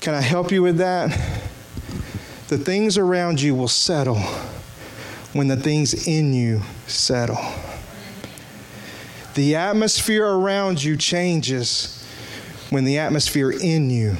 Can 0.00 0.12
I 0.12 0.20
help 0.20 0.50
you 0.50 0.60
with 0.60 0.78
that? 0.78 1.16
The 2.48 2.58
things 2.58 2.98
around 2.98 3.40
you 3.40 3.54
will 3.54 3.68
settle 3.68 4.18
when 5.34 5.46
the 5.46 5.56
things 5.56 6.08
in 6.08 6.34
you 6.34 6.62
settle. 6.88 7.38
The 9.34 9.54
atmosphere 9.54 10.26
around 10.26 10.82
you 10.82 10.96
changes 10.96 12.04
when 12.70 12.84
the 12.84 12.98
atmosphere 12.98 13.52
in 13.52 13.88
you 13.88 14.16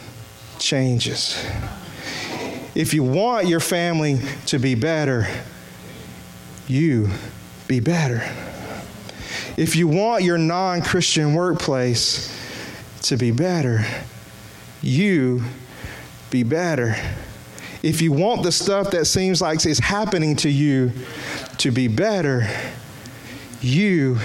changes. 0.60 1.44
If 2.76 2.94
you 2.94 3.02
want 3.02 3.48
your 3.48 3.58
family 3.58 4.20
to 4.46 4.60
be 4.60 4.76
better, 4.76 5.26
you 6.68 7.08
be 7.68 7.80
better. 7.80 8.22
If 9.56 9.76
you 9.76 9.88
want 9.88 10.24
your 10.24 10.38
non 10.38 10.82
Christian 10.82 11.34
workplace 11.34 12.30
to 13.02 13.16
be 13.16 13.30
better, 13.30 13.84
you 14.80 15.42
be 16.30 16.42
better 16.42 16.96
if 17.82 18.00
you 18.00 18.12
want 18.12 18.44
the 18.44 18.52
stuff 18.52 18.92
that 18.92 19.06
seems 19.06 19.42
like 19.42 19.64
it's 19.66 19.80
happening 19.80 20.36
to 20.36 20.48
you 20.48 20.92
to 21.58 21.72
be 21.72 21.88
better, 21.88 22.48
you 23.60 24.18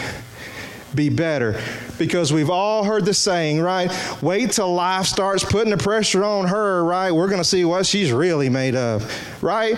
be 0.94 1.10
better. 1.10 1.60
Because 1.98 2.32
we've 2.32 2.52
all 2.52 2.84
heard 2.84 3.06
the 3.06 3.14
saying, 3.14 3.60
right? 3.60 3.92
Wait 4.22 4.52
till 4.52 4.74
life 4.74 5.08
starts 5.08 5.44
putting 5.44 5.72
the 5.72 5.78
pressure 5.78 6.24
on 6.24 6.48
her, 6.48 6.84
right? 6.84 7.12
We're 7.12 7.28
going 7.28 7.40
to 7.42 7.48
see 7.48 7.66
what 7.66 7.88
she's 7.88 8.12
really 8.12 8.50
made 8.50 8.76
of, 8.76 9.12
right? 9.44 9.76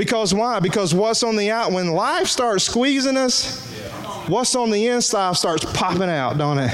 Because 0.00 0.32
why? 0.32 0.60
Because 0.60 0.94
what's 0.94 1.22
on 1.22 1.36
the 1.36 1.50
out, 1.50 1.72
when 1.72 1.92
life 1.92 2.26
starts 2.26 2.64
squeezing 2.64 3.18
us, 3.18 3.70
what's 4.28 4.54
on 4.54 4.70
the 4.70 4.86
inside 4.86 5.36
starts 5.36 5.66
popping 5.74 6.08
out, 6.08 6.38
don't 6.38 6.58
it? 6.58 6.70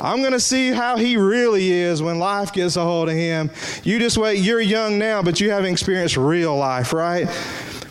I'm 0.00 0.22
going 0.22 0.32
to 0.32 0.40
see 0.40 0.72
how 0.72 0.96
he 0.96 1.16
really 1.16 1.70
is 1.70 2.02
when 2.02 2.18
life 2.18 2.52
gets 2.52 2.74
a 2.74 2.82
hold 2.82 3.10
of 3.10 3.14
him. 3.14 3.48
You 3.84 4.00
just 4.00 4.18
wait. 4.18 4.40
You're 4.40 4.60
young 4.60 4.98
now, 4.98 5.22
but 5.22 5.40
you 5.40 5.52
haven't 5.52 5.70
experienced 5.70 6.16
real 6.16 6.56
life, 6.56 6.92
right? 6.92 7.28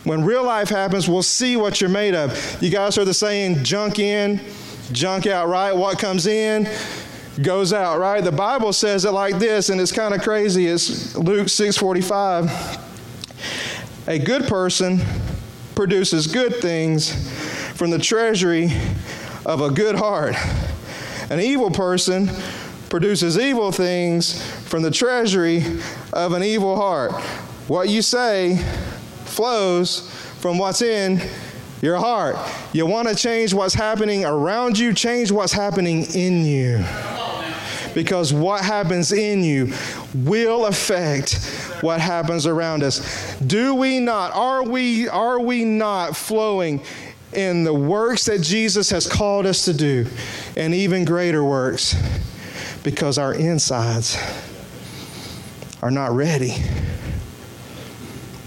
When 0.04 0.26
real 0.26 0.44
life 0.44 0.68
happens, 0.68 1.08
we'll 1.08 1.24
see 1.24 1.56
what 1.56 1.80
you're 1.80 1.90
made 1.90 2.14
of. 2.14 2.62
You 2.62 2.70
guys 2.70 2.98
heard 2.98 3.08
the 3.08 3.14
saying, 3.14 3.64
junk 3.64 4.00
in, 4.00 4.42
junk 4.92 5.28
out, 5.28 5.48
right? 5.48 5.72
What 5.72 5.98
comes 5.98 6.28
in 6.28 6.70
goes 7.42 7.72
out, 7.72 8.00
right? 8.00 8.22
The 8.22 8.34
Bible 8.34 8.74
says 8.74 9.06
it 9.06 9.12
like 9.12 9.40
this, 9.40 9.70
and 9.70 9.80
it's 9.80 9.94
kind 9.94 10.14
of 10.14 10.22
crazy. 10.22 10.68
It's 10.68 11.16
Luke 11.16 11.48
6:45. 11.48 12.85
A 14.08 14.20
good 14.20 14.44
person 14.44 15.02
produces 15.74 16.28
good 16.28 16.58
things 16.58 17.12
from 17.76 17.90
the 17.90 17.98
treasury 17.98 18.72
of 19.48 19.62
a 19.62 19.72
good 19.72 19.96
heart. 19.96 20.36
An 21.32 21.40
evil 21.40 21.72
person 21.72 22.30
produces 22.90 23.40
evil 23.40 23.72
things 23.72 24.46
from 24.68 24.84
the 24.84 24.92
treasury 24.92 25.64
of 26.14 26.34
an 26.34 26.44
evil 26.44 26.76
heart. 26.76 27.14
What 27.68 27.90
you 27.90 28.04
say 28.04 28.58
flows 29.26 30.08
from 30.40 30.60
what's 30.60 30.84
in 30.84 31.20
your 31.82 31.98
heart. 31.98 32.36
You 32.74 32.86
want 32.86 33.08
to 33.08 33.16
change 33.16 33.56
what's 33.56 33.74
happening 33.74 34.24
around 34.24 34.78
you, 34.78 34.94
change 34.94 35.32
what's 35.32 35.52
happening 35.52 36.06
in 36.14 36.46
you. 36.46 36.86
Because 37.96 38.34
what 38.34 38.64
happens 38.64 39.14
in 39.14 39.42
you 39.42 39.74
will 40.14 40.66
affect 40.66 41.36
what 41.82 42.02
happens 42.02 42.46
around 42.46 42.84
us. 42.84 43.40
Do 43.40 43.74
we 43.74 44.02
not, 44.02 44.34
are 44.34 44.64
we, 44.64 45.08
are 45.08 45.40
we 45.40 45.64
not 45.64 46.16
flowing 46.16 46.84
in 47.34 47.64
the 47.64 47.74
works 47.74 48.26
that 48.26 48.42
Jesus 48.42 48.90
has 48.90 49.08
called 49.08 49.46
us 49.46 49.64
to 49.66 49.74
do 49.74 50.06
and 50.58 50.74
even 50.74 51.06
greater 51.06 51.44
works? 51.44 51.96
Because 52.84 53.18
our 53.18 53.34
insides 53.34 54.18
are 55.82 55.90
not 55.90 56.12
ready. 56.12 56.56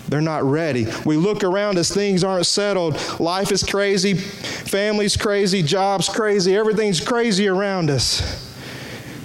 They're 0.08 0.20
not 0.20 0.42
ready. 0.44 0.86
We 1.06 1.16
look 1.16 1.42
around 1.42 1.78
as 1.78 1.90
things 1.90 2.22
aren't 2.22 2.46
settled. 2.46 2.98
Life 3.18 3.50
is 3.50 3.62
crazy, 3.62 4.12
family's 4.14 5.16
crazy, 5.16 5.62
job's 5.62 6.08
crazy, 6.08 6.54
everything's 6.54 7.00
crazy 7.00 7.48
around 7.48 7.88
us. 7.88 8.47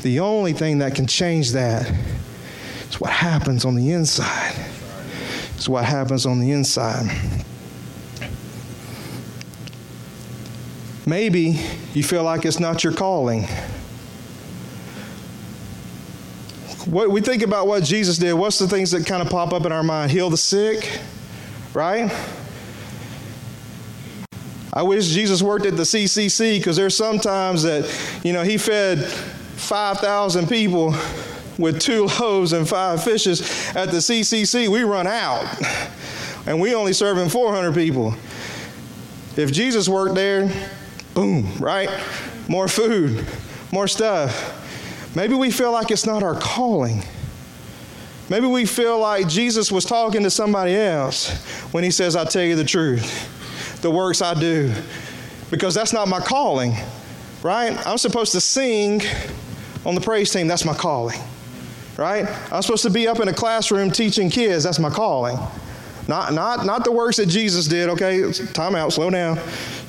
The 0.04 0.20
only 0.20 0.52
thing 0.52 0.80
that 0.80 0.96
can 0.96 1.08
change 1.08 1.54
that 1.54 1.90
is 2.90 3.00
what 3.00 3.10
happens 3.10 3.64
on 3.64 3.76
the 3.76 3.94
inside. 3.94 4.54
It's 5.56 5.70
what 5.70 5.86
happens 5.86 6.26
on 6.26 6.42
the 6.42 6.52
inside. 6.52 7.10
Maybe 11.06 11.58
you 11.94 12.04
feel 12.04 12.24
like 12.24 12.44
it's 12.44 12.60
not 12.60 12.84
your 12.84 12.92
calling. 12.92 13.44
What 16.86 17.10
we 17.10 17.22
think 17.22 17.42
about 17.42 17.68
what 17.68 17.84
Jesus 17.86 18.18
did, 18.18 18.34
what's 18.34 18.60
the 18.60 18.68
things 18.68 18.92
that 18.92 19.06
kind 19.06 19.22
of 19.22 19.30
pop 19.30 19.54
up 19.54 19.66
in 19.66 19.72
our 19.72 19.84
mind? 19.84 20.12
Heal 20.12 20.30
the 20.30 20.36
sick, 20.36 21.00
right? 21.74 22.12
I 24.74 24.84
wish 24.84 25.08
Jesus 25.08 25.42
worked 25.42 25.66
at 25.66 25.78
the 25.78 25.84
CCC 25.84 26.58
because 26.58 26.76
there's 26.76 26.98
sometimes 26.98 27.64
that, 27.64 27.90
you 28.26 28.34
know, 28.34 28.44
he 28.44 28.58
fed 28.58 29.10
5,000 29.56 30.48
people 30.48 30.96
with 31.58 31.80
two 31.80 32.06
loaves 32.20 32.54
and 32.54 32.68
five 32.68 33.04
fishes 33.04 33.42
at 33.76 33.90
the 33.92 33.98
CCC. 33.98 34.68
We 34.68 34.84
run 34.84 35.08
out 35.08 35.46
and 36.46 36.60
we 36.60 36.76
only 36.76 36.94
serving 36.94 37.30
400 37.30 37.74
people. 37.74 38.16
If 39.36 39.52
Jesus 39.52 39.88
worked 39.90 40.16
there, 40.16 40.52
boom, 41.14 41.58
right? 41.60 41.90
More 42.48 42.68
food, 42.68 43.26
more 43.72 43.88
stuff. 43.88 44.60
Maybe 45.16 45.36
we 45.36 45.52
feel 45.52 45.72
like 45.72 45.92
it's 45.92 46.06
not 46.06 46.24
our 46.24 46.36
calling. 46.36 47.04
Maybe 48.30 48.48
we 48.48 48.66
feel 48.66 49.00
like 49.00 49.28
Jesus 49.28 49.72
was 49.72 49.86
talking 49.86 50.24
to 50.24 50.30
somebody 50.30 50.76
else 50.76 51.30
when 51.72 51.84
he 51.84 51.92
says, 51.92 52.16
I 52.16 52.26
tell 52.26 52.44
you 52.44 52.56
the 52.56 52.64
truth, 52.64 53.82
the 53.82 53.92
works 53.92 54.22
I 54.22 54.34
do, 54.34 54.74
because 55.52 55.76
that's 55.76 55.94
not 55.94 56.08
my 56.08 56.20
calling, 56.20 56.74
right? 57.44 57.76
I'm 57.86 57.98
supposed 57.98 58.32
to 58.32 58.42
sing 58.42 59.02
on 59.86 59.96
the 59.96 60.02
praise 60.02 60.32
team, 60.32 60.48
that's 60.48 60.66
my 60.66 60.74
calling, 60.74 61.20
right? 61.98 62.28
I'm 62.52 62.62
supposed 62.62 62.84
to 62.84 62.90
be 62.90 63.08
up 63.08 63.20
in 63.20 63.28
a 63.28 63.34
classroom 63.34 63.92
teaching 63.92 64.30
kids, 64.30 64.64
that's 64.64 64.80
my 64.80 64.90
calling. 64.90 65.38
Not, 66.08 66.34
not, 66.34 66.66
not 66.66 66.84
the 66.84 66.92
works 66.92 67.18
that 67.18 67.28
Jesus 67.28 67.68
did, 67.68 67.90
okay? 67.90 68.32
Time 68.54 68.76
out, 68.76 68.92
slow 68.92 69.10
down. 69.10 69.40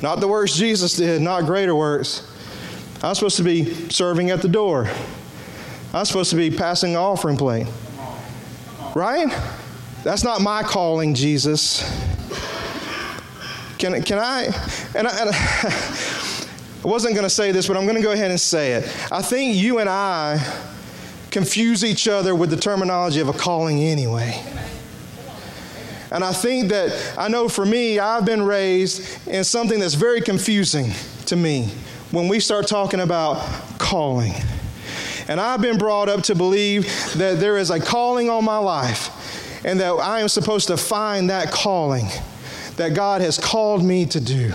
Not 0.01 0.21
the 0.21 0.29
works 0.29 0.55
Jesus 0.55 0.95
did, 0.95 1.21
not 1.21 1.45
greater 1.45 1.75
works. 1.75 2.31
I'm 3.03 3.15
supposed 3.15 3.37
to 3.39 3.43
be 3.43 3.91
serving 3.91 4.31
at 4.31 4.41
the 4.41 4.49
door. 4.49 4.89
I'm 5.93 6.05
supposed 6.05 6.31
to 6.31 6.37
be 6.37 6.51
passing 6.51 6.93
the 6.93 6.99
offering 6.99 7.37
plate. 7.37 7.67
Right? 8.95 9.29
That's 10.05 10.25
not 10.25 10.41
my 10.41 10.63
calling, 10.63 11.15
Jesus. 11.15 11.83
Can, 13.79 14.03
can 14.03 14.19
I? 14.19 14.45
And 14.95 15.09
I, 15.09 15.21
and 15.21 15.31
I 15.33 15.33
wasn't 16.85 17.15
going 17.15 17.25
to 17.25 17.31
say 17.31 17.51
this, 17.51 17.67
but 17.67 17.77
I'm 17.77 17.85
going 17.85 17.97
to 17.97 18.03
go 18.03 18.13
ahead 18.13 18.31
and 18.31 18.41
say 18.41 18.73
it. 18.73 18.85
I 19.11 19.23
think 19.23 19.57
you 19.57 19.79
and 19.79 19.89
I 19.89 20.39
confuse 21.31 21.85
each 21.85 22.07
other 22.07 22.35
with 22.35 22.51
the 22.51 22.57
terminology 22.57 23.21
of 23.21 23.29
a 23.29 23.33
calling 23.33 23.81
anyway. 23.81 24.41
And 26.11 26.23
I 26.23 26.33
think 26.33 26.69
that, 26.69 27.15
I 27.19 27.29
know 27.29 27.49
for 27.49 27.67
me, 27.67 27.99
I've 27.99 28.25
been 28.25 28.43
raised 28.43 29.27
in 29.27 29.43
something 29.43 29.81
that's 29.81 29.95
very 29.95 30.21
confusing 30.21 30.93
to 31.27 31.35
me 31.35 31.71
when 32.13 32.29
we 32.29 32.39
start 32.39 32.69
talking 32.69 33.01
about 33.01 33.39
calling. 33.79 34.33
And 35.27 35.41
I've 35.41 35.61
been 35.61 35.79
brought 35.79 36.09
up 36.09 36.23
to 36.25 36.35
believe 36.35 36.85
that 37.15 37.41
there 37.41 37.57
is 37.57 37.71
a 37.71 37.81
calling 37.81 38.31
on 38.31 38.45
my 38.45 38.59
life 38.59 39.11
and 39.65 39.81
that 39.81 39.91
I 39.95 40.21
am 40.21 40.29
supposed 40.29 40.69
to 40.69 40.77
find 40.77 41.31
that 41.31 41.51
calling 41.51 42.07
that 42.77 42.95
God 42.95 43.23
has 43.23 43.39
called 43.39 43.85
me 43.85 44.07
to 44.07 44.21
do. 44.21 44.53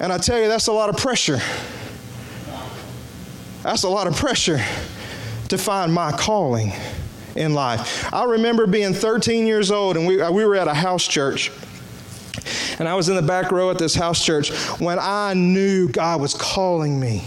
And 0.00 0.12
I 0.12 0.18
tell 0.18 0.40
you, 0.40 0.48
that's 0.48 0.66
a 0.66 0.72
lot 0.72 0.88
of 0.88 0.96
pressure. 0.96 1.38
That's 3.62 3.82
a 3.82 3.88
lot 3.88 4.06
of 4.06 4.16
pressure 4.16 4.58
to 5.48 5.58
find 5.58 5.92
my 5.92 6.10
calling 6.12 6.72
in 7.36 7.52
life. 7.52 8.12
I 8.12 8.24
remember 8.24 8.66
being 8.66 8.94
13 8.94 9.46
years 9.46 9.70
old 9.70 9.98
and 9.98 10.06
we, 10.06 10.20
uh, 10.20 10.32
we 10.32 10.44
were 10.46 10.56
at 10.56 10.68
a 10.68 10.74
house 10.74 11.06
church 11.06 11.52
and 12.78 12.88
I 12.88 12.94
was 12.94 13.10
in 13.10 13.16
the 13.16 13.22
back 13.22 13.52
row 13.52 13.70
at 13.70 13.78
this 13.78 13.94
house 13.94 14.24
church 14.24 14.50
when 14.80 14.98
I 14.98 15.34
knew 15.34 15.88
God 15.88 16.20
was 16.20 16.32
calling 16.32 16.98
me. 16.98 17.22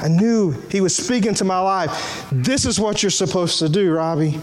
I 0.00 0.08
knew 0.08 0.52
He 0.70 0.82
was 0.82 0.94
speaking 0.94 1.32
to 1.34 1.44
my 1.44 1.58
life. 1.58 2.26
This 2.30 2.66
is 2.66 2.78
what 2.78 3.02
you're 3.02 3.10
supposed 3.10 3.58
to 3.60 3.68
do, 3.68 3.92
Robbie. 3.94 4.38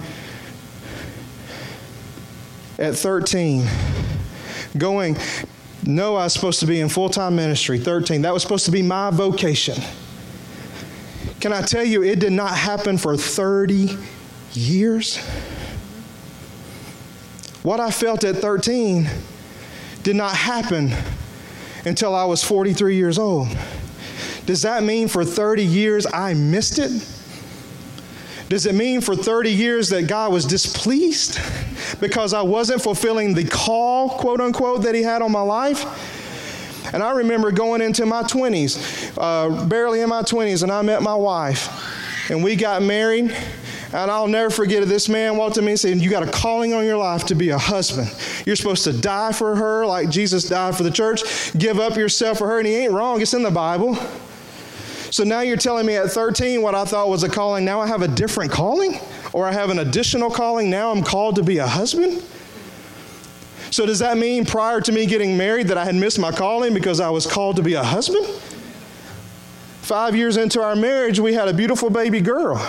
At 2.79 2.95
13, 2.95 3.65
going, 4.77 5.15
no, 5.87 6.15
I 6.15 6.23
was 6.23 6.33
supposed 6.33 6.59
to 6.61 6.65
be 6.65 6.79
in 6.79 6.89
full 6.89 7.09
time 7.09 7.35
ministry. 7.35 7.77
13, 7.77 8.23
that 8.23 8.33
was 8.33 8.41
supposed 8.41 8.65
to 8.65 8.71
be 8.71 8.81
my 8.81 9.11
vocation. 9.11 9.75
Can 11.39 11.53
I 11.53 11.61
tell 11.61 11.83
you, 11.83 12.03
it 12.03 12.19
did 12.19 12.33
not 12.33 12.55
happen 12.55 12.97
for 12.97 13.15
30 13.15 13.95
years? 14.53 15.17
What 17.61 17.79
I 17.79 17.91
felt 17.91 18.23
at 18.23 18.37
13 18.37 19.07
did 20.03 20.15
not 20.15 20.35
happen 20.35 20.91
until 21.85 22.15
I 22.15 22.25
was 22.25 22.43
43 22.43 22.95
years 22.95 23.19
old. 23.19 23.47
Does 24.45 24.61
that 24.63 24.83
mean 24.83 25.07
for 25.07 25.23
30 25.23 25.63
years 25.63 26.07
I 26.11 26.33
missed 26.33 26.79
it? 26.79 26.91
Does 28.49 28.65
it 28.65 28.75
mean 28.75 29.01
for 29.01 29.15
30 29.15 29.51
years 29.51 29.89
that 29.89 30.07
God 30.07 30.31
was 30.31 30.45
displeased 30.45 31.39
because 31.99 32.33
I 32.33 32.41
wasn't 32.41 32.81
fulfilling 32.81 33.33
the 33.33 33.45
call, 33.45 34.09
quote 34.09 34.41
unquote, 34.41 34.83
that 34.83 34.95
He 34.95 35.03
had 35.03 35.21
on 35.21 35.31
my 35.31 35.41
life? 35.41 35.85
And 36.93 37.01
I 37.01 37.11
remember 37.11 37.51
going 37.51 37.81
into 37.81 38.05
my 38.05 38.23
20s, 38.23 39.17
uh, 39.17 39.65
barely 39.65 40.01
in 40.01 40.09
my 40.09 40.21
20s, 40.21 40.63
and 40.63 40.71
I 40.71 40.81
met 40.81 41.01
my 41.01 41.15
wife. 41.15 42.29
And 42.29 42.43
we 42.43 42.55
got 42.55 42.81
married. 42.81 43.35
And 43.93 44.11
I'll 44.11 44.27
never 44.27 44.49
forget 44.49 44.83
it. 44.83 44.87
This 44.87 45.07
man 45.07 45.37
walked 45.37 45.55
to 45.55 45.61
me 45.61 45.71
and 45.71 45.79
said, 45.79 45.97
You 45.99 46.09
got 46.09 46.23
a 46.23 46.31
calling 46.31 46.73
on 46.73 46.83
your 46.85 46.97
life 46.97 47.25
to 47.27 47.35
be 47.35 47.49
a 47.49 47.57
husband. 47.57 48.13
You're 48.45 48.55
supposed 48.55 48.83
to 48.85 48.93
die 48.93 49.31
for 49.31 49.55
her 49.55 49.85
like 49.85 50.09
Jesus 50.09 50.49
died 50.49 50.75
for 50.75 50.83
the 50.83 50.91
church, 50.91 51.53
give 51.57 51.79
up 51.79 51.95
yourself 51.95 52.39
for 52.39 52.47
her. 52.47 52.59
And 52.59 52.67
he 52.67 52.75
ain't 52.75 52.91
wrong, 52.91 53.21
it's 53.21 53.33
in 53.33 53.43
the 53.43 53.51
Bible. 53.51 53.95
So 55.11 55.23
now 55.23 55.41
you're 55.41 55.55
telling 55.55 55.85
me 55.85 55.95
at 55.95 56.11
13 56.11 56.61
what 56.61 56.75
I 56.75 56.83
thought 56.83 57.07
was 57.07 57.23
a 57.23 57.29
calling, 57.29 57.63
now 57.63 57.79
I 57.79 57.87
have 57.87 58.01
a 58.01 58.07
different 58.07 58.51
calling? 58.51 58.99
Or 59.35 59.45
I 59.45 59.51
have 59.51 59.69
an 59.69 59.79
additional 59.79 60.29
calling, 60.29 60.69
now 60.69 60.91
I'm 60.91 61.03
called 61.03 61.35
to 61.35 61.43
be 61.43 61.57
a 61.57 61.67
husband? 61.67 62.23
So 63.69 63.85
does 63.85 63.99
that 63.99 64.17
mean 64.17 64.45
prior 64.45 64.79
to 64.79 64.93
me 64.93 65.05
getting 65.05 65.35
married 65.35 65.67
that 65.67 65.77
I 65.77 65.83
had 65.83 65.93
missed 65.93 66.17
my 66.17 66.31
calling 66.31 66.73
because 66.73 67.01
I 67.01 67.09
was 67.09 67.27
called 67.27 67.57
to 67.57 67.61
be 67.61 67.73
a 67.73 67.83
husband? 67.83 68.25
Five 69.81 70.15
years 70.15 70.37
into 70.37 70.61
our 70.61 70.73
marriage, 70.73 71.19
we 71.19 71.33
had 71.33 71.49
a 71.49 71.53
beautiful 71.53 71.89
baby 71.89 72.21
girl 72.21 72.65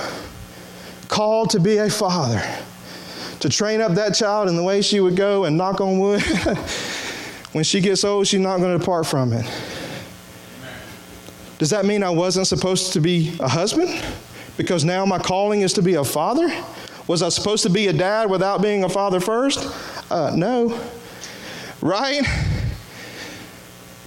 called 1.06 1.50
to 1.50 1.60
be 1.60 1.76
a 1.76 1.88
father, 1.88 2.42
to 3.38 3.48
train 3.48 3.80
up 3.80 3.92
that 3.92 4.16
child 4.16 4.48
in 4.48 4.56
the 4.56 4.62
way 4.64 4.82
she 4.82 4.98
would 4.98 5.14
go 5.14 5.44
and 5.44 5.56
knock 5.56 5.80
on 5.80 6.00
wood. 6.00 6.20
when 7.52 7.62
she 7.62 7.80
gets 7.80 8.02
old, 8.02 8.26
she's 8.26 8.40
not 8.40 8.58
going 8.58 8.72
to 8.72 8.78
depart 8.80 9.06
from 9.06 9.32
it. 9.32 9.46
Does 11.58 11.70
that 11.70 11.84
mean 11.84 12.02
I 12.02 12.10
wasn't 12.10 12.48
supposed 12.48 12.92
to 12.94 13.00
be 13.00 13.36
a 13.38 13.46
husband? 13.46 14.02
Because 14.56 14.84
now 14.84 15.04
my 15.04 15.18
calling 15.18 15.60
is 15.60 15.72
to 15.74 15.82
be 15.82 15.94
a 15.94 16.04
father? 16.04 16.50
Was 17.06 17.22
I 17.22 17.28
supposed 17.28 17.62
to 17.62 17.70
be 17.70 17.86
a 17.88 17.92
dad 17.92 18.30
without 18.30 18.62
being 18.62 18.84
a 18.84 18.88
father 18.88 19.20
first? 19.20 19.60
Uh, 20.10 20.34
no. 20.34 20.80
Right? 21.80 22.22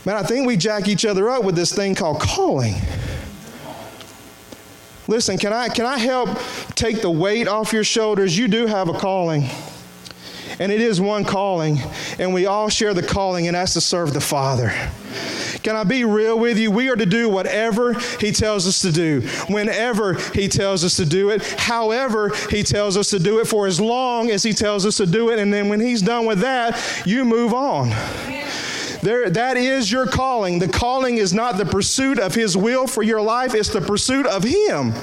Man, 0.05 0.15
I 0.15 0.23
think 0.23 0.47
we 0.47 0.57
jack 0.57 0.87
each 0.87 1.05
other 1.05 1.29
up 1.29 1.43
with 1.43 1.55
this 1.55 1.73
thing 1.73 1.95
called 1.95 2.19
calling. 2.19 2.75
Listen, 5.07 5.37
can 5.37 5.53
I, 5.53 5.69
can 5.69 5.85
I 5.85 5.97
help 5.97 6.29
take 6.75 7.01
the 7.01 7.09
weight 7.09 7.47
off 7.47 7.73
your 7.73 7.83
shoulders? 7.83 8.37
You 8.37 8.47
do 8.47 8.65
have 8.65 8.89
a 8.89 8.93
calling. 8.93 9.49
And 10.59 10.71
it 10.71 10.81
is 10.81 10.99
one 10.99 11.23
calling, 11.23 11.79
and 12.19 12.33
we 12.33 12.45
all 12.45 12.67
share 12.67 12.93
the 12.93 13.01
calling, 13.01 13.47
and 13.47 13.55
that's 13.55 13.73
to 13.73 13.81
serve 13.81 14.13
the 14.13 14.21
Father. 14.21 14.73
Can 15.63 15.75
I 15.75 15.83
be 15.83 16.05
real 16.05 16.37
with 16.39 16.57
you? 16.57 16.71
We 16.71 16.89
are 16.89 16.95
to 16.95 17.05
do 17.05 17.29
whatever 17.29 17.93
He 18.19 18.31
tells 18.31 18.67
us 18.67 18.81
to 18.81 18.91
do, 18.91 19.21
whenever 19.47 20.13
He 20.33 20.47
tells 20.47 20.83
us 20.83 20.95
to 20.97 21.05
do 21.05 21.29
it, 21.29 21.43
however 21.59 22.29
He 22.49 22.63
tells 22.63 22.97
us 22.97 23.09
to 23.09 23.19
do 23.19 23.39
it, 23.39 23.47
for 23.47 23.67
as 23.67 23.79
long 23.79 24.31
as 24.31 24.43
He 24.43 24.53
tells 24.53 24.85
us 24.85 24.97
to 24.97 25.05
do 25.05 25.29
it. 25.29 25.39
And 25.39 25.53
then 25.53 25.69
when 25.69 25.79
He's 25.79 26.01
done 26.01 26.25
with 26.25 26.39
that, 26.39 27.03
you 27.05 27.25
move 27.25 27.53
on. 27.53 27.89
There, 29.01 29.29
that 29.29 29.55
is 29.55 29.89
your 29.89 30.05
calling. 30.05 30.59
The 30.59 30.67
calling 30.67 31.17
is 31.17 31.33
not 31.33 31.57
the 31.57 31.65
pursuit 31.65 32.19
of 32.19 32.35
His 32.35 32.57
will 32.57 32.85
for 32.85 33.03
your 33.03 33.21
life, 33.21 33.53
it's 33.53 33.69
the 33.69 33.81
pursuit 33.81 34.25
of 34.25 34.43
Him. 34.43 34.93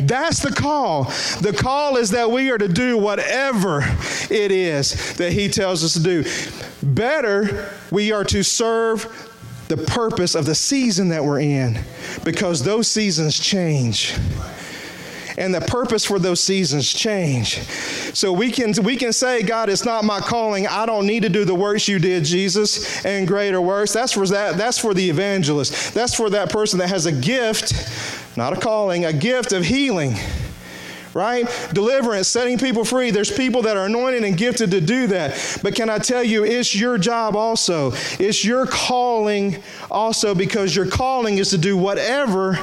That's 0.00 0.40
the 0.40 0.52
call. 0.52 1.04
The 1.40 1.56
call 1.58 1.96
is 1.96 2.10
that 2.10 2.30
we 2.30 2.50
are 2.50 2.58
to 2.58 2.68
do 2.68 2.98
whatever 2.98 3.80
it 4.30 4.52
is 4.52 5.16
that 5.16 5.32
He 5.32 5.48
tells 5.48 5.84
us 5.84 5.94
to 5.94 6.02
do. 6.02 6.24
Better, 6.82 7.70
we 7.90 8.12
are 8.12 8.24
to 8.24 8.42
serve 8.42 9.32
the 9.68 9.76
purpose 9.76 10.34
of 10.34 10.46
the 10.46 10.54
season 10.54 11.08
that 11.08 11.24
we're 11.24 11.40
in 11.40 11.78
because 12.24 12.62
those 12.62 12.88
seasons 12.88 13.38
change 13.38 14.14
and 15.38 15.54
the 15.54 15.60
purpose 15.60 16.04
for 16.04 16.18
those 16.18 16.40
seasons 16.40 16.92
change. 16.92 17.58
So 18.14 18.32
we 18.32 18.50
can 18.50 18.72
we 18.82 18.96
can 18.96 19.12
say, 19.12 19.42
God, 19.42 19.68
it's 19.68 19.84
not 19.84 20.04
my 20.04 20.20
calling. 20.20 20.66
I 20.66 20.86
don't 20.86 21.06
need 21.06 21.22
to 21.22 21.28
do 21.28 21.44
the 21.44 21.54
works 21.54 21.88
you 21.88 21.98
did, 21.98 22.24
Jesus, 22.24 23.04
and 23.04 23.26
greater 23.26 23.60
works. 23.60 23.92
That's 23.92 24.12
for 24.12 24.26
that. 24.28 24.56
That's 24.56 24.78
for 24.78 24.94
the 24.94 25.08
evangelist. 25.08 25.94
That's 25.94 26.14
for 26.14 26.30
that 26.30 26.50
person 26.50 26.78
that 26.78 26.88
has 26.88 27.06
a 27.06 27.12
gift, 27.12 27.72
not 28.36 28.52
a 28.52 28.60
calling, 28.60 29.04
a 29.04 29.12
gift 29.12 29.52
of 29.52 29.64
healing 29.64 30.14
right? 31.16 31.48
Deliverance, 31.72 32.28
setting 32.28 32.58
people 32.58 32.84
free. 32.84 33.10
There's 33.10 33.34
people 33.34 33.62
that 33.62 33.74
are 33.74 33.86
anointed 33.86 34.22
and 34.22 34.36
gifted 34.36 34.70
to 34.72 34.82
do 34.82 35.06
that. 35.06 35.60
But 35.62 35.74
can 35.74 35.88
I 35.88 35.98
tell 35.98 36.22
you, 36.22 36.44
it's 36.44 36.74
your 36.74 36.98
job 36.98 37.34
also. 37.34 37.92
It's 38.18 38.44
your 38.44 38.66
calling 38.66 39.62
also 39.90 40.34
because 40.34 40.76
your 40.76 40.86
calling 40.86 41.38
is 41.38 41.48
to 41.50 41.58
do 41.58 41.74
whatever 41.74 42.58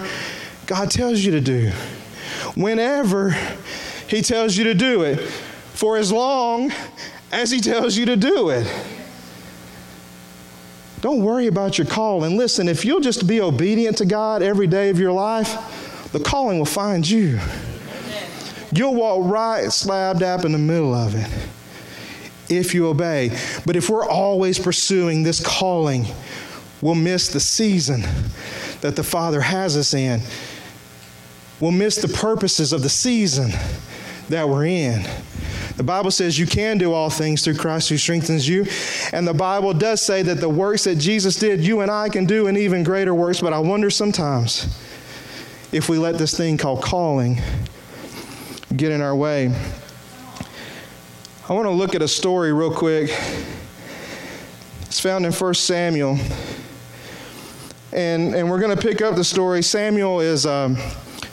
God 0.68 0.92
tells 0.92 1.22
you 1.22 1.32
to 1.32 1.42
do. 1.42 1.72
Whenever 2.54 3.32
He 4.08 4.22
tells 4.22 4.56
you 4.56 4.66
to 4.66 4.76
do 4.76 5.02
it. 5.02 5.20
For 5.20 5.98
as 5.98 6.12
long 6.12 6.72
as 7.32 7.50
He 7.50 7.60
tells 7.60 7.98
you 7.98 8.06
to 8.06 8.16
do 8.16 8.50
it. 8.50 8.68
Don't 11.04 11.22
worry 11.22 11.48
about 11.48 11.78
your 11.78 11.86
call. 11.86 12.24
And 12.24 12.38
listen, 12.38 12.70
if 12.70 12.86
you'll 12.86 13.02
just 13.02 13.28
be 13.28 13.42
obedient 13.42 13.98
to 13.98 14.06
God 14.06 14.42
every 14.42 14.68
day 14.68 14.90
of 14.90 14.98
your 14.98 15.12
life, 15.12 16.10
the 16.14 16.20
calling 16.22 16.60
will 16.60 16.66
find 16.66 17.08
you. 17.08 17.42
You'll 18.72 18.96
walk 18.96 19.30
right 19.30 19.70
slab 19.70 20.20
dap 20.20 20.46
in 20.46 20.54
the 20.54 20.58
middle 20.58 20.94
of 20.94 21.14
it 21.16 21.30
if 22.48 22.74
you 22.74 22.88
obey. 22.88 23.38
But 23.66 23.76
if 23.76 23.90
we're 23.90 24.08
always 24.08 24.58
pursuing 24.58 25.24
this 25.24 25.46
calling, 25.46 26.06
we'll 26.80 26.96
miss 26.96 27.28
the 27.28 27.42
season 27.42 28.04
that 28.80 28.96
the 28.96 29.04
Father 29.04 29.42
has 29.42 29.76
us 29.76 29.94
in. 29.94 30.22
We'll 31.60 31.72
miss 31.72 31.98
the 31.98 32.08
purposes 32.08 32.72
of 32.72 32.82
the 32.82 32.88
season 32.88 33.52
that 34.30 34.48
we're 34.48 34.68
in. 34.68 35.06
The 35.76 35.84
Bible 35.84 36.12
says 36.12 36.38
you 36.38 36.46
can 36.46 36.78
do 36.78 36.94
all 36.94 37.10
things 37.10 37.44
through 37.44 37.56
Christ 37.56 37.90
who 37.90 37.98
strengthens 37.98 38.48
you. 38.48 38.66
And 39.12 39.28
the 39.28 39.34
Bible 39.34 39.74
does 39.74 40.02
say 40.02 40.22
that 40.22 40.36
the 40.36 40.50
works 40.50 40.84
that 40.84 40.96
Jesus 40.96 41.36
did, 41.36 41.66
you 41.66 41.82
and 41.82 41.90
I 41.90 42.10
can 42.10 42.26
do, 42.26 42.48
and 42.48 42.58
even 42.58 42.84
greater 42.84 43.14
works. 43.14 43.42
But 43.42 43.54
I 43.54 43.60
wonder 43.60 43.90
sometimes 43.90 44.78
if 45.72 45.90
we 45.90 45.98
let 45.98 46.20
this 46.20 46.38
thing 46.38 46.58
called 46.58 46.84
calling 46.84 47.42
get 48.76 48.92
in 48.92 49.02
our 49.02 49.16
way. 49.16 49.54
I 51.50 51.54
want 51.54 51.66
to 51.66 51.72
look 51.72 51.96
at 51.96 52.02
a 52.02 52.08
story 52.08 52.54
real 52.54 52.74
quick. 52.74 53.10
It's 54.84 55.00
found 55.00 55.26
in 55.26 55.32
1 55.32 55.54
Samuel. 55.56 56.20
And, 57.92 58.34
and 58.34 58.50
we're 58.50 58.60
going 58.60 58.76
to 58.76 58.82
pick 58.82 59.02
up 59.02 59.16
the 59.16 59.24
story. 59.24 59.62
Samuel 59.62 60.20
is 60.20 60.46
um, 60.46 60.78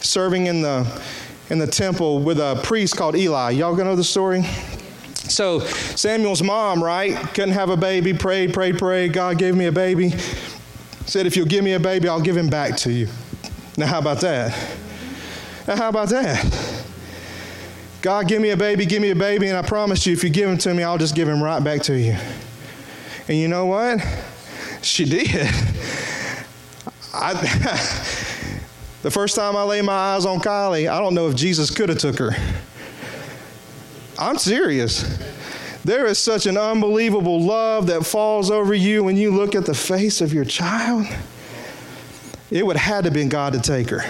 serving 0.00 0.46
in 0.46 0.62
the, 0.62 1.02
in 1.50 1.58
the 1.58 1.66
temple 1.66 2.20
with 2.20 2.38
a 2.38 2.60
priest 2.62 2.96
called 2.96 3.16
Eli. 3.16 3.50
Y'all 3.50 3.76
to 3.76 3.84
know 3.84 3.96
the 3.96 4.04
story? 4.04 4.44
So, 5.14 5.60
Samuel's 5.60 6.42
mom, 6.42 6.82
right, 6.82 7.16
couldn't 7.34 7.52
have 7.52 7.70
a 7.70 7.76
baby, 7.76 8.14
prayed, 8.14 8.54
prayed, 8.54 8.78
prayed. 8.78 9.12
God 9.12 9.38
gave 9.38 9.54
me 9.54 9.66
a 9.66 9.72
baby. 9.72 10.10
Said, 11.06 11.26
if 11.26 11.36
you'll 11.36 11.46
give 11.46 11.64
me 11.64 11.72
a 11.74 11.80
baby, 11.80 12.08
I'll 12.08 12.20
give 12.20 12.36
him 12.36 12.48
back 12.48 12.76
to 12.78 12.92
you. 12.92 13.08
Now, 13.76 13.86
how 13.86 13.98
about 13.98 14.20
that? 14.20 14.56
Now, 15.66 15.76
how 15.76 15.88
about 15.88 16.08
that? 16.08 16.84
God, 18.02 18.28
give 18.28 18.40
me 18.40 18.50
a 18.50 18.56
baby, 18.56 18.86
give 18.86 19.02
me 19.02 19.10
a 19.10 19.16
baby, 19.16 19.48
and 19.48 19.58
I 19.58 19.62
promise 19.62 20.06
you, 20.06 20.12
if 20.12 20.24
you 20.24 20.30
give 20.30 20.48
him 20.48 20.58
to 20.58 20.72
me, 20.72 20.82
I'll 20.82 20.98
just 20.98 21.14
give 21.14 21.28
him 21.28 21.42
right 21.42 21.62
back 21.62 21.82
to 21.82 21.98
you. 21.98 22.16
And 23.28 23.36
you 23.38 23.48
know 23.48 23.66
what? 23.66 24.00
She 24.82 25.04
did. 25.04 25.28
I, 27.12 27.34
the 29.02 29.10
first 29.10 29.34
time 29.34 29.56
I 29.56 29.62
laid 29.62 29.82
my 29.82 29.92
eyes 29.92 30.26
on 30.26 30.40
Kylie, 30.40 30.90
I 30.90 30.98
don't 30.98 31.14
know 31.14 31.28
if 31.28 31.36
Jesus 31.36 31.70
could 31.70 31.88
have 31.88 31.98
took 31.98 32.18
her. 32.18 32.32
I'm 34.18 34.36
serious. 34.36 35.18
There 35.84 36.04
is 36.06 36.18
such 36.18 36.44
an 36.44 36.58
unbelievable 36.58 37.40
love 37.40 37.86
that 37.86 38.04
falls 38.04 38.50
over 38.50 38.74
you 38.74 39.02
when 39.02 39.16
you 39.16 39.30
look 39.30 39.54
at 39.54 39.64
the 39.64 39.74
face 39.74 40.20
of 40.20 40.34
your 40.34 40.44
child. 40.44 41.06
It 42.50 42.66
would 42.66 42.76
have 42.76 42.94
had 42.96 43.04
to 43.04 43.10
been 43.10 43.30
God 43.30 43.54
to 43.54 43.60
take 43.60 43.88
her 43.88 44.02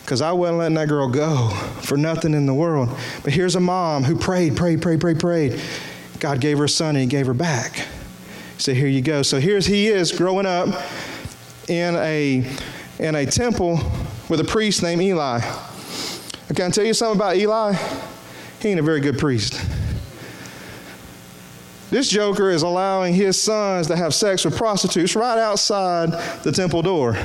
because 0.00 0.22
I 0.22 0.32
wasn't 0.32 0.58
letting 0.58 0.74
that 0.74 0.88
girl 0.88 1.08
go 1.08 1.48
for 1.82 1.96
nothing 1.98 2.32
in 2.32 2.46
the 2.46 2.54
world. 2.54 2.88
But 3.22 3.32
here's 3.34 3.56
a 3.56 3.60
mom 3.60 4.04
who 4.04 4.16
prayed, 4.16 4.56
prayed, 4.56 4.80
prayed, 4.80 5.00
prayed, 5.00 5.20
prayed. 5.20 5.60
God 6.20 6.40
gave 6.40 6.58
her 6.58 6.64
a 6.64 6.68
son 6.68 6.90
and 6.90 7.02
he 7.02 7.06
gave 7.06 7.26
her 7.26 7.34
back. 7.34 7.86
Said, 8.56 8.76
Here 8.76 8.88
you 8.88 9.02
go. 9.02 9.22
So 9.22 9.40
here's 9.40 9.66
he 9.66 9.88
is 9.88 10.12
growing 10.12 10.46
up 10.46 10.68
in 11.68 11.96
a, 11.96 12.46
in 12.98 13.14
a 13.14 13.26
temple 13.26 13.78
with 14.28 14.40
a 14.40 14.44
priest 14.44 14.82
named 14.82 15.02
Eli. 15.02 15.40
Can 16.54 16.66
I 16.66 16.70
tell 16.70 16.84
you 16.84 16.94
something 16.94 17.18
about 17.18 17.36
Eli? 17.36 17.74
He 18.60 18.68
ain't 18.68 18.80
a 18.80 18.82
very 18.82 19.00
good 19.00 19.18
priest. 19.18 19.60
This 21.90 22.08
joker 22.08 22.50
is 22.50 22.62
allowing 22.62 23.14
his 23.14 23.40
sons 23.40 23.86
to 23.88 23.96
have 23.96 24.14
sex 24.14 24.44
with 24.44 24.56
prostitutes 24.56 25.14
right 25.14 25.38
outside 25.38 26.10
the 26.42 26.50
temple 26.50 26.82
door. 26.82 27.16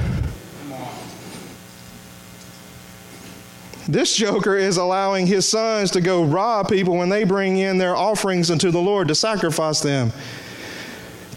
This 3.87 4.15
joker 4.15 4.55
is 4.55 4.77
allowing 4.77 5.25
his 5.25 5.47
sons 5.47 5.89
to 5.91 6.01
go 6.01 6.23
rob 6.23 6.69
people 6.69 6.95
when 6.95 7.09
they 7.09 7.23
bring 7.23 7.57
in 7.57 7.79
their 7.79 7.95
offerings 7.95 8.51
unto 8.51 8.69
the 8.69 8.79
Lord 8.79 9.07
to 9.07 9.15
sacrifice 9.15 9.79
them. 9.79 10.11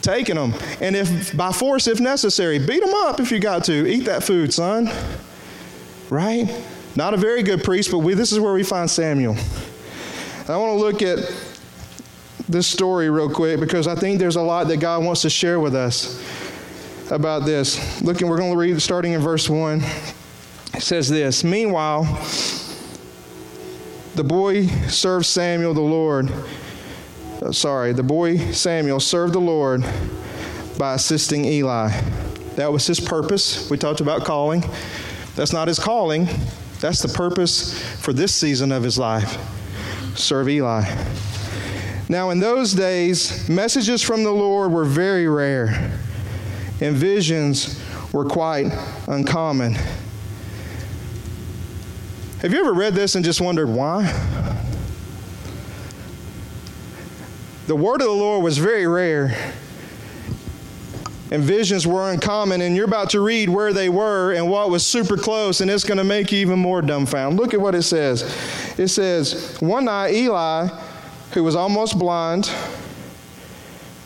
Taking 0.03 0.35
them. 0.35 0.53
And 0.83 0.94
if 0.94 1.35
by 1.35 1.53
force, 1.53 1.87
if 1.87 2.01
necessary, 2.01 2.59
beat 2.59 2.85
them 2.85 2.92
up 2.92 3.20
if 3.20 3.33
you 3.33 3.38
got 3.38 3.64
to. 3.64 3.88
Eat 3.90 4.05
that 4.05 4.22
food, 4.22 4.53
son. 4.53 4.90
Right? 6.12 6.62
Not 6.94 7.14
a 7.14 7.16
very 7.16 7.42
good 7.42 7.64
priest, 7.64 7.90
but 7.90 8.01
we, 8.01 8.12
this 8.12 8.33
is 8.33 8.38
where 8.38 8.53
we 8.53 8.62
find 8.62 8.90
Samuel. 8.90 9.35
I 10.46 10.59
want 10.59 10.72
to 10.72 10.75
look 10.75 11.01
at 11.01 11.20
this 12.46 12.66
story 12.66 13.09
real 13.09 13.31
quick 13.31 13.59
because 13.59 13.88
I 13.88 13.94
think 13.94 14.18
there's 14.18 14.37
a 14.37 14.42
lot 14.42 14.68
that 14.68 14.77
God 14.77 15.03
wants 15.03 15.22
to 15.22 15.31
share 15.31 15.59
with 15.59 15.75
us 15.75 16.22
about 17.11 17.46
this. 17.46 18.03
Looking, 18.03 18.29
we're 18.29 18.37
going 18.37 18.53
to 18.53 18.59
read 18.59 18.83
starting 18.83 19.12
in 19.12 19.22
verse 19.22 19.48
1. 19.48 19.81
It 20.75 20.83
says 20.83 21.09
this 21.09 21.44
Meanwhile, 21.44 22.05
the 24.14 24.25
boy 24.25 24.66
served 24.88 25.25
Samuel 25.25 25.72
the 25.72 25.81
Lord. 25.81 26.31
Uh, 27.40 27.53
sorry, 27.53 27.94
the 27.94 28.03
boy 28.03 28.37
Samuel 28.53 29.01
served 29.01 29.33
the 29.33 29.40
Lord 29.40 29.83
by 30.79 30.92
assisting 30.92 31.46
Eli. 31.46 31.88
That 32.57 32.70
was 32.70 32.87
his 32.87 33.01
purpose. 33.01 33.70
We 33.70 33.79
talked 33.79 34.03
about 34.03 34.27
calling. 34.27 34.62
That's 35.34 35.52
not 35.52 35.68
his 35.68 35.78
calling, 35.78 36.28
that's 36.80 37.00
the 37.00 37.08
purpose 37.08 37.80
for 38.00 38.12
this 38.12 38.34
season 38.34 38.72
of 38.72 38.82
his 38.82 38.98
life. 38.98 39.38
Serve 40.14 40.48
Eli. 40.48 40.82
Now, 42.08 42.30
in 42.30 42.40
those 42.40 42.74
days, 42.74 43.48
messages 43.48 44.02
from 44.02 44.24
the 44.24 44.30
Lord 44.30 44.70
were 44.72 44.84
very 44.84 45.26
rare, 45.28 45.92
and 46.80 46.94
visions 46.96 47.80
were 48.12 48.26
quite 48.26 48.66
uncommon. 49.06 49.76
Have 52.42 52.52
you 52.52 52.60
ever 52.60 52.74
read 52.74 52.94
this 52.94 53.14
and 53.14 53.24
just 53.24 53.40
wondered 53.40 53.68
why? 53.68 54.02
The 57.68 57.76
word 57.76 58.00
of 58.00 58.08
the 58.08 58.12
Lord 58.12 58.42
was 58.42 58.58
very 58.58 58.86
rare. 58.86 59.54
And 61.32 61.42
visions 61.42 61.86
were 61.86 62.12
uncommon, 62.12 62.60
and 62.60 62.76
you're 62.76 62.84
about 62.84 63.08
to 63.10 63.20
read 63.22 63.48
where 63.48 63.72
they 63.72 63.88
were 63.88 64.34
and 64.34 64.50
what 64.50 64.68
was 64.68 64.86
super 64.86 65.16
close, 65.16 65.62
and 65.62 65.70
it's 65.70 65.82
going 65.82 65.96
to 65.96 66.04
make 66.04 66.30
you 66.30 66.36
even 66.40 66.58
more 66.58 66.82
dumbfounded. 66.82 67.40
Look 67.40 67.54
at 67.54 67.60
what 67.60 67.74
it 67.74 67.84
says. 67.84 68.22
It 68.78 68.88
says, 68.88 69.56
One 69.58 69.86
night, 69.86 70.12
Eli, 70.12 70.68
who 71.30 71.42
was 71.42 71.56
almost 71.56 71.98
blind, 71.98 72.50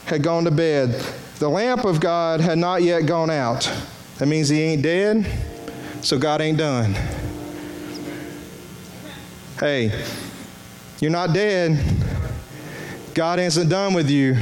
had 0.04 0.22
gone 0.22 0.44
to 0.44 0.52
bed. 0.52 1.04
The 1.40 1.48
lamp 1.48 1.84
of 1.84 1.98
God 1.98 2.40
had 2.40 2.58
not 2.58 2.84
yet 2.84 3.06
gone 3.06 3.30
out. 3.30 3.68
That 4.18 4.26
means 4.26 4.48
he 4.48 4.62
ain't 4.62 4.82
dead, 4.82 5.26
so 6.02 6.20
God 6.20 6.40
ain't 6.40 6.58
done. 6.58 6.94
Hey, 9.58 9.90
you're 11.00 11.10
not 11.10 11.34
dead. 11.34 11.84
God 13.14 13.40
isn't 13.40 13.68
done 13.68 13.94
with 13.94 14.08
you. 14.08 14.36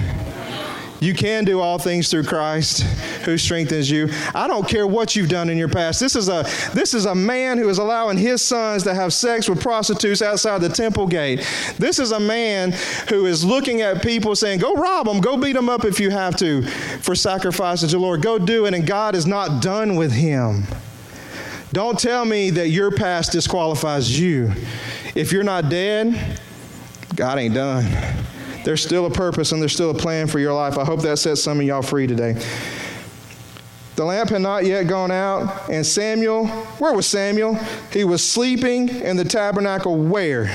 You 1.05 1.13
can 1.13 1.45
do 1.45 1.61
all 1.61 1.79
things 1.79 2.11
through 2.11 2.25
Christ 2.25 2.81
who 3.25 3.37
strengthens 3.37 3.91
you. 3.91 4.09
I 4.35 4.49
don't 4.49 4.67
care 4.67 4.87
what 4.87 5.15
you've 5.15 5.29
done 5.29 5.51
in 5.51 5.59
your 5.59 5.69
past. 5.69 6.01
This 6.01 6.17
is 6.17 6.31
a 6.31 6.47
this 6.73 6.95
is 6.95 7.05
a 7.05 7.15
man 7.15 7.59
who 7.59 7.69
is 7.69 7.77
allowing 7.77 8.17
his 8.17 8.41
sons 8.41 8.85
to 8.85 8.95
have 8.95 9.13
sex 9.13 9.47
with 9.47 9.61
prostitutes 9.61 10.23
outside 10.23 10.63
the 10.63 10.71
temple 10.71 11.07
gate. 11.07 11.47
This 11.79 11.99
is 11.99 12.13
a 12.13 12.21
man 12.21 12.73
who 13.11 13.27
is 13.27 13.45
looking 13.45 13.83
at 13.83 14.03
people 14.03 14.35
saying, 14.35 14.61
"Go 14.61 14.77
rob 14.77 15.07
them, 15.07 15.21
go 15.21 15.37
beat 15.37 15.53
them 15.53 15.69
up 15.69 15.85
if 15.85 16.01
you 16.01 16.09
have 16.09 16.37
to 16.37 16.63
for 17.03 17.15
sacrificing 17.15 17.91
to 17.91 17.97
the 17.97 18.01
Lord. 18.01 18.23
Go 18.23 18.39
do 18.39 18.65
it." 18.65 18.73
And 18.73 18.87
God 18.87 19.15
is 19.15 19.27
not 19.27 19.61
done 19.61 19.97
with 19.97 20.13
him. 20.13 20.67
Don't 21.75 21.99
tell 21.99 22.25
me 22.25 22.49
that 22.49 22.71
your 22.71 22.91
past 22.91 23.31
disqualifies 23.31 24.19
you. 24.19 24.53
If 25.15 25.33
you're 25.33 25.45
not 25.45 25.69
dead, 25.69 26.41
God 27.15 27.39
ain't 27.39 27.55
done. 27.55 27.87
There's 28.65 28.83
still 28.83 29.07
a 29.07 29.11
purpose 29.11 29.53
and 29.53 29.61
there's 29.61 29.75
still 29.75 29.91
a 29.91 29.95
plan 29.95 30.27
for 30.27 30.39
your 30.39 30.55
life. 30.55 30.79
I 30.79 30.85
hope 30.85 31.03
that 31.03 31.19
sets 31.19 31.43
some 31.43 31.61
of 31.61 31.67
y'all 31.67 31.83
free 31.83 32.07
today. 32.07 32.43
The 33.97 34.05
lamp 34.05 34.31
had 34.31 34.41
not 34.43 34.65
yet 34.65 34.89
gone 34.89 35.13
out, 35.13 35.71
and 35.71 35.87
Samuel, 35.87 36.49
where 36.49 36.93
was 36.93 37.07
Samuel? 37.07 37.55
He 37.93 38.03
was 38.03 38.29
sleeping 38.29 38.89
in 38.89 39.17
the 39.17 39.25
tabernacle 39.25 39.97
where? 39.97 40.53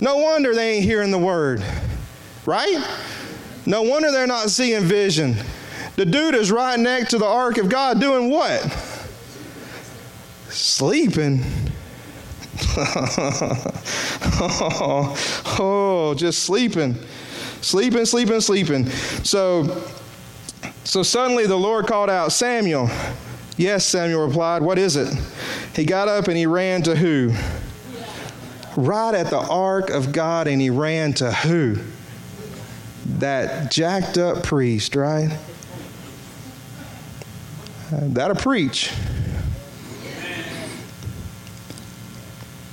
No 0.00 0.16
wonder 0.16 0.54
they 0.54 0.76
ain't 0.76 0.84
hearing 0.84 1.12
the 1.12 1.18
word, 1.18 1.62
right? 2.46 2.84
No 3.64 3.82
wonder 3.82 4.10
they're 4.10 4.26
not 4.26 4.50
seeing 4.50 4.82
vision. 4.82 5.36
The 5.94 6.04
dude 6.04 6.34
is 6.34 6.50
right 6.50 6.78
next 6.78 7.10
to 7.10 7.18
the 7.18 7.26
ark 7.26 7.58
of 7.58 7.68
God 7.68 8.00
doing 8.00 8.30
what? 8.30 8.62
Sleeping. 10.48 11.44
Oh, 14.40 15.14
oh, 15.58 16.14
just 16.14 16.44
sleeping. 16.44 16.96
Sleeping, 17.60 18.04
sleeping, 18.04 18.40
sleeping. 18.40 18.86
So 19.24 19.84
so 20.88 21.02
suddenly 21.02 21.46
the 21.46 21.54
Lord 21.54 21.86
called 21.86 22.08
out, 22.08 22.32
Samuel. 22.32 22.88
Yes, 23.58 23.84
Samuel 23.84 24.26
replied, 24.26 24.62
What 24.62 24.78
is 24.78 24.96
it? 24.96 25.14
He 25.76 25.84
got 25.84 26.08
up 26.08 26.28
and 26.28 26.36
he 26.36 26.46
ran 26.46 26.82
to 26.84 26.96
who? 26.96 27.34
Right 28.74 29.14
at 29.14 29.28
the 29.28 29.36
ark 29.36 29.90
of 29.90 30.12
God, 30.12 30.46
and 30.46 30.62
he 30.62 30.70
ran 30.70 31.12
to 31.14 31.30
who? 31.30 31.76
That 33.18 33.70
jacked 33.70 34.16
up 34.16 34.44
priest, 34.44 34.96
right? 34.96 35.36
That'll 37.90 38.34
preach. 38.34 38.90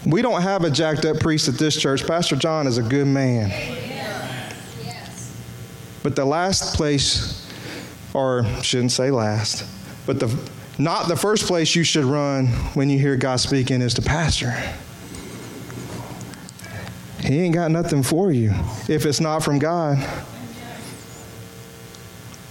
We 0.06 0.22
don't 0.22 0.42
have 0.42 0.64
a 0.64 0.70
jacked 0.70 1.06
up 1.06 1.20
priest 1.20 1.48
at 1.48 1.56
this 1.56 1.76
church. 1.76 2.06
Pastor 2.06 2.36
John 2.36 2.68
is 2.68 2.78
a 2.78 2.84
good 2.84 3.08
man. 3.08 3.52
But 6.04 6.16
the 6.16 6.26
last 6.26 6.76
place, 6.76 7.50
or 8.14 8.46
shouldn't 8.62 8.92
say 8.92 9.10
last, 9.10 9.66
but 10.06 10.20
the 10.20 10.38
not 10.78 11.08
the 11.08 11.16
first 11.16 11.48
place 11.48 11.74
you 11.74 11.84
should 11.84 12.04
run 12.04 12.48
when 12.74 12.90
you 12.90 13.00
hear 13.00 13.16
God 13.16 13.38
speaking 13.38 13.82
is 13.82 13.94
to 13.94 14.02
pastor. 14.02 14.54
He 17.22 17.40
ain't 17.40 17.56
got 17.56 17.72
nothing 17.72 18.04
for 18.04 18.32
you 18.32 18.52
if 18.88 19.06
it's 19.06 19.22
not 19.22 19.44
from 19.44 19.58
God. 19.58 19.98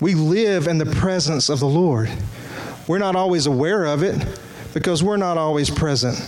We 0.01 0.15
live 0.15 0.67
in 0.67 0.79
the 0.79 0.87
presence 0.87 1.49
of 1.49 1.61
the 1.61 1.69
Lord. 1.69 2.11
We're 2.89 2.99
not 2.99 3.15
always 3.15 3.47
aware 3.47 3.85
of 3.85 4.03
it 4.03 4.41
because 4.73 5.03
we're 5.03 5.17
not 5.17 5.39
always 5.39 5.71
present. 5.71 6.19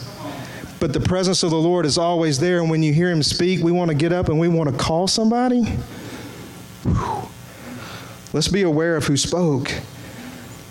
But 0.79 0.93
the 0.93 1.01
presence 1.01 1.43
of 1.43 1.51
the 1.51 1.59
Lord 1.59 1.87
is 1.87 1.99
always 1.99 2.39
there. 2.39 2.61
And 2.61 2.71
when 2.71 2.83
you 2.83 2.93
hear 2.93 3.11
Him 3.11 3.23
speak, 3.23 3.63
we 3.63 3.73
want 3.73 3.91
to 3.91 3.97
get 3.97 4.13
up 4.13 4.29
and 4.29 4.39
we 4.39 4.49
want 4.49 4.71
to 4.71 4.77
call 4.77 5.07
somebody. 5.07 5.65
Whew. 6.83 7.29
Let's 8.33 8.49
be 8.49 8.63
aware 8.63 8.97
of 8.97 9.07
who 9.07 9.17
spoke. 9.17 9.73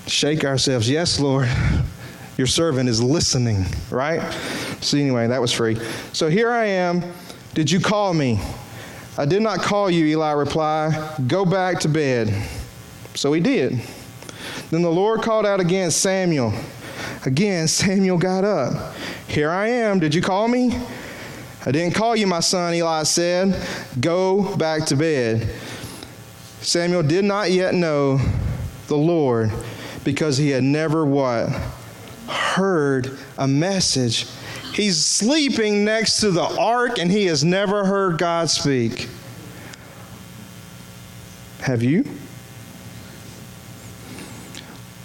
Shake 0.08 0.46
ourselves. 0.46 0.90
Yes, 0.90 1.20
Lord. 1.20 1.50
Your 2.38 2.48
servant 2.48 2.90
is 2.90 3.02
listening, 3.02 3.66
right? 3.90 4.22
So, 4.82 4.98
anyway, 4.98 5.28
that 5.28 5.42
was 5.42 5.52
free. 5.52 5.78
So, 6.14 6.30
here 6.30 6.52
I 6.52 6.66
am. 6.66 7.04
Did 7.56 7.72
you 7.72 7.80
call 7.80 8.14
me? 8.14 8.40
I 9.18 9.26
did 9.26 9.42
not 9.42 9.60
call 9.62 9.90
you, 9.90 10.06
Eli 10.06 10.32
replied. 10.34 11.28
Go 11.28 11.46
back 11.46 11.80
to 11.80 11.88
bed. 11.88 12.34
So 13.14 13.32
he 13.32 13.40
did. 13.40 13.80
Then 14.72 14.82
the 14.82 14.92
Lord 14.92 15.22
called 15.22 15.46
out 15.46 15.62
again, 15.62 15.90
Samuel. 15.90 16.54
Again, 17.26 17.68
Samuel 17.68 18.18
got 18.18 18.44
up. 18.44 18.96
Here 19.28 19.50
I 19.50 19.68
am. 19.68 20.00
Did 20.00 20.14
you 20.14 20.22
call 20.22 20.48
me? 20.48 20.78
I 21.66 21.72
didn't 21.72 21.96
call 21.96 22.16
you, 22.16 22.28
my 22.28 22.42
son, 22.42 22.74
Eli 22.76 23.04
said. 23.04 23.60
Go 24.00 24.56
back 24.56 24.86
to 24.88 24.96
bed. 24.96 25.50
Samuel 26.62 27.04
did 27.04 27.26
not 27.26 27.52
yet 27.52 27.74
know 27.74 28.20
the 28.88 28.96
Lord 28.96 29.52
because 30.04 30.38
he 30.38 30.50
had 30.50 30.64
never 30.64 31.06
what? 31.06 31.50
Heard 32.28 33.18
a 33.38 33.48
message. 33.48 34.28
He's 34.74 35.04
sleeping 35.04 35.86
next 35.86 36.20
to 36.20 36.32
the 36.32 36.44
ark 36.44 37.00
and 37.00 37.12
he 37.12 37.26
has 37.26 37.44
never 37.44 37.86
heard 37.86 38.18
God 38.18 38.50
speak. 38.50 39.10
Have 41.62 41.82
you? 41.82 42.06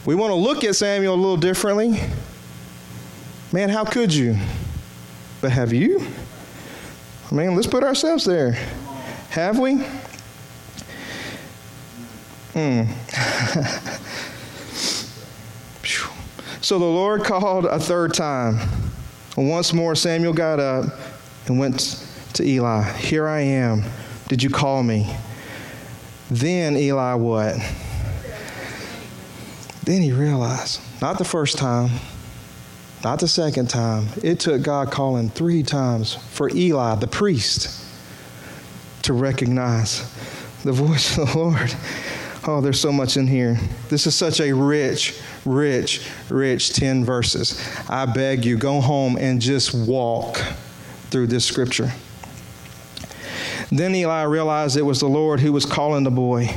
We 0.06 0.14
want 0.14 0.30
to 0.30 0.34
look 0.34 0.64
at 0.64 0.76
Samuel 0.76 1.14
a 1.14 1.16
little 1.16 1.36
differently. 1.36 2.00
Man, 3.52 3.68
how 3.68 3.84
could 3.84 4.14
you? 4.14 4.38
But 5.40 5.52
have 5.52 5.72
you? 5.72 6.06
I 7.30 7.34
mean, 7.34 7.54
let's 7.54 7.66
put 7.66 7.84
ourselves 7.84 8.24
there. 8.24 8.52
Have 9.30 9.58
we? 9.58 9.76
Hmm. 12.54 12.82
so 16.62 16.78
the 16.78 16.84
Lord 16.84 17.24
called 17.24 17.66
a 17.66 17.78
third 17.78 18.14
time. 18.14 18.58
And 19.36 19.48
once 19.50 19.72
more, 19.72 19.94
Samuel 19.94 20.32
got 20.32 20.60
up 20.60 20.86
and 21.46 21.58
went 21.58 22.04
to 22.34 22.42
Eli. 22.42 22.84
Here 22.94 23.28
I 23.28 23.40
am. 23.40 23.84
Did 24.28 24.42
you 24.42 24.50
call 24.50 24.82
me? 24.82 25.14
Then 26.30 26.76
Eli 26.76 27.14
what? 27.14 27.56
Then 29.90 30.02
he 30.02 30.12
realized, 30.12 30.80
not 31.02 31.18
the 31.18 31.24
first 31.24 31.58
time, 31.58 31.90
not 33.02 33.18
the 33.18 33.26
second 33.26 33.68
time. 33.68 34.06
It 34.22 34.38
took 34.38 34.62
God 34.62 34.92
calling 34.92 35.30
three 35.30 35.64
times 35.64 36.14
for 36.14 36.48
Eli, 36.48 36.94
the 36.94 37.08
priest, 37.08 37.84
to 39.02 39.12
recognize 39.12 40.08
the 40.62 40.70
voice 40.70 41.18
of 41.18 41.32
the 41.32 41.36
Lord. 41.36 41.74
Oh, 42.46 42.60
there's 42.60 42.78
so 42.78 42.92
much 42.92 43.16
in 43.16 43.26
here. 43.26 43.58
This 43.88 44.06
is 44.06 44.14
such 44.14 44.38
a 44.38 44.52
rich, 44.52 45.20
rich, 45.44 46.06
rich 46.28 46.72
10 46.72 47.04
verses. 47.04 47.60
I 47.88 48.06
beg 48.06 48.44
you, 48.44 48.56
go 48.56 48.80
home 48.80 49.16
and 49.16 49.40
just 49.40 49.74
walk 49.74 50.40
through 51.10 51.26
this 51.26 51.44
scripture. 51.44 51.90
Then 53.72 53.96
Eli 53.96 54.22
realized 54.22 54.76
it 54.76 54.82
was 54.82 55.00
the 55.00 55.08
Lord 55.08 55.40
who 55.40 55.52
was 55.52 55.66
calling 55.66 56.04
the 56.04 56.12
boy. 56.12 56.48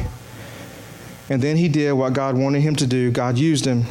And 1.29 1.41
then 1.41 1.55
he 1.55 1.67
did 1.67 1.93
what 1.93 2.13
God 2.13 2.37
wanted 2.37 2.61
him 2.61 2.75
to 2.77 2.87
do. 2.87 3.11
God 3.11 3.37
used 3.37 3.65
him. 3.65 3.85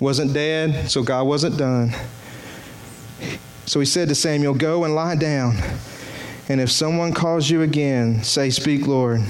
Wasn't 0.00 0.32
dead, 0.32 0.90
so 0.90 1.02
God 1.02 1.26
wasn't 1.26 1.56
done. 1.56 1.94
So 3.66 3.80
he 3.80 3.86
said 3.86 4.08
to 4.08 4.14
Samuel, 4.14 4.54
Go 4.54 4.84
and 4.84 4.94
lie 4.94 5.16
down. 5.16 5.56
And 6.48 6.60
if 6.60 6.70
someone 6.70 7.12
calls 7.12 7.48
you 7.48 7.62
again, 7.62 8.22
say, 8.22 8.50
Speak, 8.50 8.86
Lord. 8.86 9.22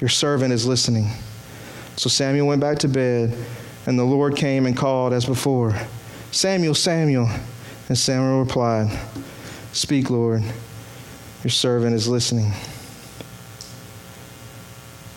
Your 0.00 0.10
servant 0.10 0.52
is 0.52 0.66
listening. 0.66 1.08
So 1.96 2.10
Samuel 2.10 2.46
went 2.46 2.60
back 2.60 2.78
to 2.80 2.88
bed, 2.88 3.34
and 3.86 3.98
the 3.98 4.04
Lord 4.04 4.36
came 4.36 4.66
and 4.66 4.76
called 4.76 5.14
as 5.14 5.24
before 5.24 5.74
Samuel, 6.30 6.74
Samuel. 6.74 7.30
And 7.88 7.96
Samuel 7.96 8.40
replied, 8.40 8.98
Speak, 9.72 10.10
Lord. 10.10 10.42
Your 11.42 11.50
servant 11.50 11.94
is 11.94 12.08
listening. 12.08 12.52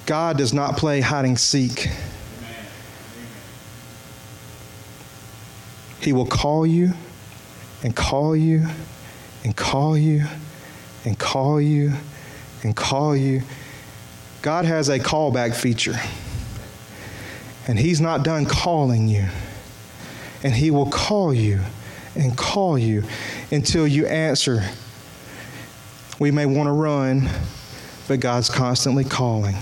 God 0.09 0.39
does 0.39 0.55
not 0.55 0.75
play 0.75 1.01
hide 1.01 1.25
and 1.25 1.39
seek. 1.39 1.87
He 6.01 6.13
will 6.13 6.25
call 6.25 6.65
you 6.65 6.93
and 7.83 7.95
call 7.95 8.35
you 8.35 8.65
and 9.43 9.55
call 9.55 9.95
you 9.95 10.25
and 11.05 11.19
call 11.19 11.61
you 11.61 11.93
and 12.63 12.75
call 12.75 13.15
you. 13.15 13.43
God 14.41 14.65
has 14.65 14.89
a 14.89 14.97
callback 14.97 15.53
feature. 15.53 15.99
And 17.67 17.77
He's 17.77 18.01
not 18.01 18.23
done 18.23 18.47
calling 18.47 19.07
you. 19.07 19.27
And 20.41 20.55
He 20.55 20.71
will 20.71 20.89
call 20.89 21.35
you 21.35 21.59
and 22.15 22.35
call 22.35 22.79
you 22.79 23.03
until 23.51 23.85
you 23.87 24.07
answer. 24.07 24.63
We 26.17 26.31
may 26.31 26.47
want 26.47 26.65
to 26.65 26.73
run, 26.73 27.29
but 28.07 28.19
God's 28.19 28.49
constantly 28.49 29.03
calling. 29.03 29.55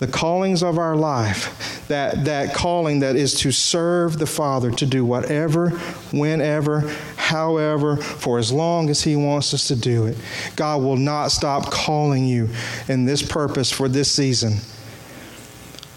The 0.00 0.06
callings 0.06 0.62
of 0.62 0.78
our 0.78 0.96
life, 0.96 1.84
that, 1.88 2.24
that 2.24 2.54
calling 2.54 3.00
that 3.00 3.16
is 3.16 3.34
to 3.40 3.52
serve 3.52 4.18
the 4.18 4.26
Father, 4.26 4.70
to 4.70 4.86
do 4.86 5.04
whatever, 5.04 5.68
whenever, 6.10 6.88
however, 7.16 7.98
for 7.98 8.38
as 8.38 8.50
long 8.50 8.88
as 8.88 9.02
He 9.02 9.14
wants 9.14 9.52
us 9.52 9.68
to 9.68 9.76
do 9.76 10.06
it. 10.06 10.16
God 10.56 10.80
will 10.80 10.96
not 10.96 11.32
stop 11.32 11.70
calling 11.70 12.24
you 12.24 12.48
in 12.88 13.04
this 13.04 13.20
purpose 13.22 13.70
for 13.70 13.90
this 13.90 14.10
season. 14.10 14.54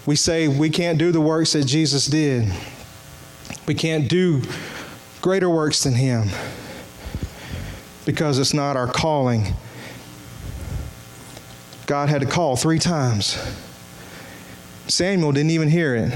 We 0.04 0.16
say 0.16 0.48
we 0.48 0.68
can't 0.68 0.98
do 0.98 1.10
the 1.10 1.22
works 1.22 1.54
that 1.54 1.64
Jesus 1.64 2.04
did. 2.04 2.52
We 3.66 3.74
can't 3.74 4.06
do 4.06 4.42
greater 5.22 5.48
works 5.48 5.82
than 5.82 5.94
Him 5.94 6.28
because 8.04 8.38
it's 8.38 8.52
not 8.52 8.76
our 8.76 8.86
calling. 8.86 9.54
God 11.86 12.10
had 12.10 12.20
to 12.20 12.26
call 12.26 12.56
three 12.56 12.78
times. 12.78 13.38
Samuel 14.86 15.32
didn't 15.32 15.50
even 15.50 15.68
hear 15.68 15.94
it. 15.94 16.12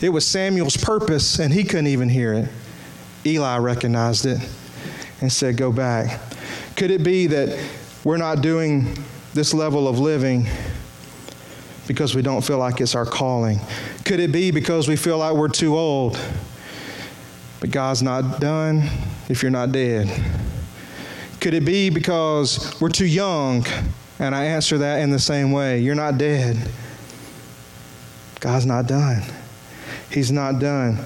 It 0.00 0.10
was 0.10 0.26
Samuel's 0.26 0.76
purpose, 0.76 1.38
and 1.38 1.52
he 1.52 1.64
couldn't 1.64 1.86
even 1.86 2.08
hear 2.08 2.34
it. 2.34 2.48
Eli 3.24 3.58
recognized 3.58 4.26
it 4.26 4.38
and 5.20 5.32
said, 5.32 5.56
Go 5.56 5.72
back. 5.72 6.20
Could 6.76 6.90
it 6.90 7.02
be 7.02 7.26
that 7.28 7.58
we're 8.04 8.18
not 8.18 8.42
doing 8.42 8.96
this 9.34 9.54
level 9.54 9.88
of 9.88 9.98
living 9.98 10.46
because 11.86 12.14
we 12.14 12.22
don't 12.22 12.42
feel 12.42 12.58
like 12.58 12.80
it's 12.80 12.94
our 12.94 13.06
calling? 13.06 13.58
Could 14.04 14.20
it 14.20 14.32
be 14.32 14.50
because 14.50 14.88
we 14.88 14.96
feel 14.96 15.18
like 15.18 15.34
we're 15.34 15.48
too 15.48 15.76
old? 15.76 16.18
But 17.60 17.70
God's 17.70 18.02
not 18.02 18.40
done 18.40 18.88
if 19.28 19.42
you're 19.42 19.50
not 19.50 19.72
dead. 19.72 20.08
Could 21.40 21.54
it 21.54 21.64
be 21.64 21.90
because 21.90 22.78
we're 22.80 22.88
too 22.88 23.06
young? 23.06 23.64
And 24.18 24.34
I 24.34 24.44
answer 24.44 24.78
that 24.78 25.00
in 25.00 25.10
the 25.10 25.18
same 25.18 25.52
way. 25.52 25.80
You're 25.80 25.94
not 25.94 26.18
dead. 26.18 26.56
God's 28.46 28.64
not 28.64 28.86
done. 28.86 29.24
He's 30.08 30.30
not 30.30 30.60
done. 30.60 31.00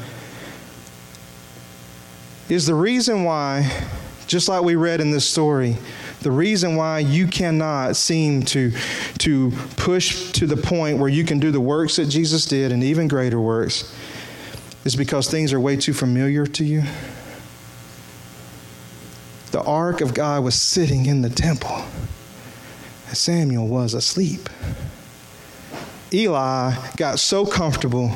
Is 2.51 2.67
the 2.67 2.75
reason 2.75 3.25
why, 3.25 3.87
just 4.27 4.47
like 4.47 4.63
we 4.63 4.75
read 4.75 5.01
in 5.01 5.11
this 5.11 5.27
story, 5.27 5.79
the 6.21 6.31
reason 6.31 6.77
why 6.77 6.99
you 6.99 7.27
cannot 7.27 7.97
seem 7.97 8.43
to, 8.43 8.73
to 9.21 9.53
push 9.79 10.33
to 10.33 10.47
the 10.47 10.59
point 10.59 10.99
where 10.99 11.09
you 11.09 11.25
can 11.25 11.39
do 11.41 11.51
the 11.51 11.63
works 11.63 11.97
that 11.97 12.11
Jesus 12.11 12.45
did 12.45 12.73
and 12.73 12.85
even 12.85 13.09
greater 13.09 13.41
works 13.41 13.91
is 14.85 14.95
because 14.95 15.31
things 15.31 15.55
are 15.55 15.61
way 15.61 15.79
too 15.79 15.95
familiar 15.95 16.45
to 16.45 16.63
you. 16.63 16.83
The 19.53 19.63
ark 19.63 20.03
of 20.03 20.13
God 20.13 20.45
was 20.45 20.61
sitting 20.61 21.07
in 21.07 21.23
the 21.23 21.31
temple, 21.31 21.87
and 23.09 23.17
Samuel 23.17 23.67
was 23.67 23.95
asleep. 23.95 24.51
Eli 26.13 26.75
got 26.97 27.19
so 27.19 27.47
comfortable 27.47 28.13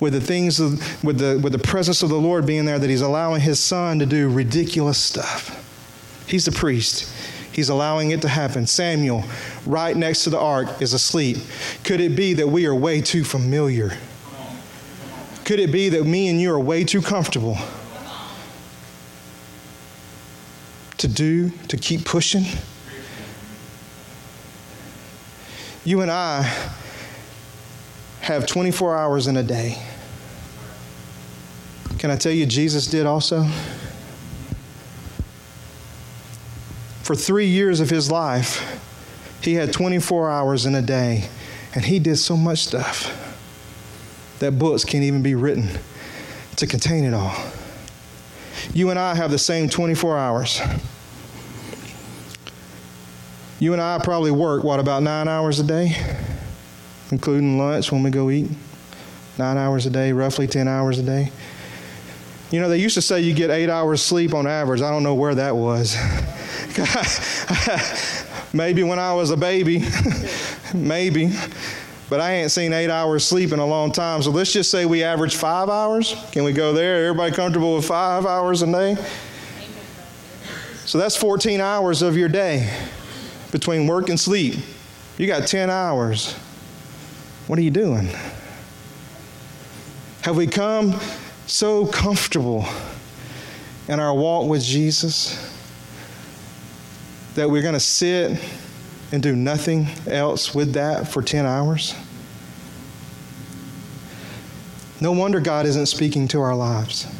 with 0.00 0.12
the 0.12 0.20
things 0.20 0.58
of, 0.60 1.04
with 1.04 1.18
the 1.18 1.38
with 1.42 1.52
the 1.52 1.58
presence 1.58 2.02
of 2.02 2.08
the 2.08 2.18
Lord 2.18 2.44
being 2.44 2.64
there 2.64 2.78
that 2.78 2.90
he's 2.90 3.02
allowing 3.02 3.40
his 3.40 3.60
son 3.60 3.98
to 4.00 4.06
do 4.06 4.28
ridiculous 4.28 4.98
stuff. 4.98 5.58
He's 6.26 6.44
the 6.44 6.52
priest. 6.52 7.08
He's 7.52 7.68
allowing 7.68 8.10
it 8.10 8.22
to 8.22 8.28
happen. 8.28 8.66
Samuel, 8.66 9.24
right 9.66 9.96
next 9.96 10.24
to 10.24 10.30
the 10.30 10.38
ark, 10.38 10.80
is 10.80 10.92
asleep. 10.92 11.36
Could 11.84 12.00
it 12.00 12.16
be 12.16 12.34
that 12.34 12.48
we 12.48 12.66
are 12.66 12.74
way 12.74 13.00
too 13.00 13.24
familiar? 13.24 13.92
Could 15.44 15.60
it 15.60 15.70
be 15.70 15.88
that 15.90 16.04
me 16.04 16.28
and 16.28 16.40
you 16.40 16.52
are 16.52 16.60
way 16.60 16.84
too 16.84 17.02
comfortable 17.02 17.58
to 20.98 21.08
do, 21.08 21.50
to 21.68 21.76
keep 21.76 22.04
pushing? 22.04 22.44
You 25.84 26.00
and 26.00 26.10
I 26.10 26.72
have 28.22 28.46
24 28.46 28.96
hours 28.96 29.26
in 29.26 29.36
a 29.36 29.42
day. 29.42 29.82
Can 31.98 32.10
I 32.10 32.16
tell 32.16 32.32
you, 32.32 32.46
Jesus 32.46 32.86
did 32.86 33.04
also? 33.04 33.44
For 37.02 37.16
three 37.16 37.48
years 37.48 37.80
of 37.80 37.90
his 37.90 38.12
life, 38.12 38.80
he 39.42 39.54
had 39.54 39.72
24 39.72 40.30
hours 40.30 40.66
in 40.66 40.76
a 40.76 40.82
day, 40.82 41.28
and 41.74 41.84
he 41.84 41.98
did 41.98 42.16
so 42.16 42.36
much 42.36 42.60
stuff 42.60 43.10
that 44.38 44.56
books 44.56 44.84
can't 44.84 45.02
even 45.02 45.22
be 45.22 45.34
written 45.34 45.68
to 46.56 46.66
contain 46.68 47.02
it 47.02 47.14
all. 47.14 47.34
You 48.72 48.90
and 48.90 49.00
I 49.00 49.16
have 49.16 49.32
the 49.32 49.38
same 49.38 49.68
24 49.68 50.16
hours. 50.16 50.60
You 53.58 53.72
and 53.72 53.82
I 53.82 53.98
probably 53.98 54.30
work, 54.30 54.62
what, 54.62 54.78
about 54.78 55.02
nine 55.02 55.26
hours 55.26 55.58
a 55.58 55.64
day? 55.64 55.96
Including 57.12 57.58
lunch 57.58 57.92
when 57.92 58.02
we 58.02 58.10
go 58.10 58.30
eat. 58.30 58.50
Nine 59.38 59.56
hours 59.56 59.86
a 59.86 59.90
day, 59.90 60.12
roughly 60.12 60.46
10 60.46 60.66
hours 60.66 60.98
a 60.98 61.02
day. 61.02 61.30
You 62.50 62.60
know, 62.60 62.68
they 62.68 62.78
used 62.78 62.94
to 62.96 63.02
say 63.02 63.20
you 63.20 63.34
get 63.34 63.50
eight 63.50 63.68
hours 63.68 64.02
sleep 64.02 64.34
on 64.34 64.46
average. 64.46 64.82
I 64.82 64.90
don't 64.90 65.02
know 65.02 65.14
where 65.14 65.34
that 65.34 65.54
was. 65.54 65.96
Maybe 68.54 68.82
when 68.82 68.98
I 68.98 69.14
was 69.14 69.30
a 69.30 69.36
baby. 69.36 69.84
Maybe. 70.74 71.32
But 72.10 72.20
I 72.20 72.32
ain't 72.32 72.50
seen 72.50 72.72
eight 72.72 72.90
hours 72.90 73.26
sleep 73.26 73.52
in 73.52 73.58
a 73.58 73.66
long 73.66 73.92
time. 73.92 74.22
So 74.22 74.30
let's 74.30 74.52
just 74.52 74.70
say 74.70 74.84
we 74.84 75.02
average 75.02 75.36
five 75.36 75.68
hours. 75.68 76.14
Can 76.32 76.44
we 76.44 76.52
go 76.52 76.72
there? 76.72 77.06
Everybody 77.06 77.34
comfortable 77.34 77.76
with 77.76 77.86
five 77.86 78.26
hours 78.26 78.60
a 78.62 78.70
day? 78.70 78.96
So 80.84 80.98
that's 80.98 81.16
14 81.16 81.60
hours 81.60 82.02
of 82.02 82.16
your 82.16 82.28
day 82.28 82.70
between 83.50 83.86
work 83.86 84.08
and 84.08 84.20
sleep. 84.20 84.56
You 85.16 85.26
got 85.26 85.46
10 85.46 85.70
hours. 85.70 86.34
What 87.46 87.58
are 87.58 87.62
you 87.62 87.70
doing? 87.70 88.08
Have 90.22 90.36
we 90.36 90.46
come 90.46 90.94
so 91.46 91.86
comfortable 91.86 92.64
in 93.88 93.98
our 93.98 94.14
walk 94.14 94.48
with 94.48 94.62
Jesus 94.62 95.50
that 97.34 97.50
we're 97.50 97.62
going 97.62 97.74
to 97.74 97.80
sit 97.80 98.40
and 99.10 99.22
do 99.22 99.34
nothing 99.34 99.88
else 100.06 100.54
with 100.54 100.74
that 100.74 101.08
for 101.08 101.20
10 101.20 101.44
hours? 101.44 101.94
No 105.00 105.10
wonder 105.10 105.40
God 105.40 105.66
isn't 105.66 105.86
speaking 105.86 106.28
to 106.28 106.40
our 106.40 106.54
lives. 106.54 107.12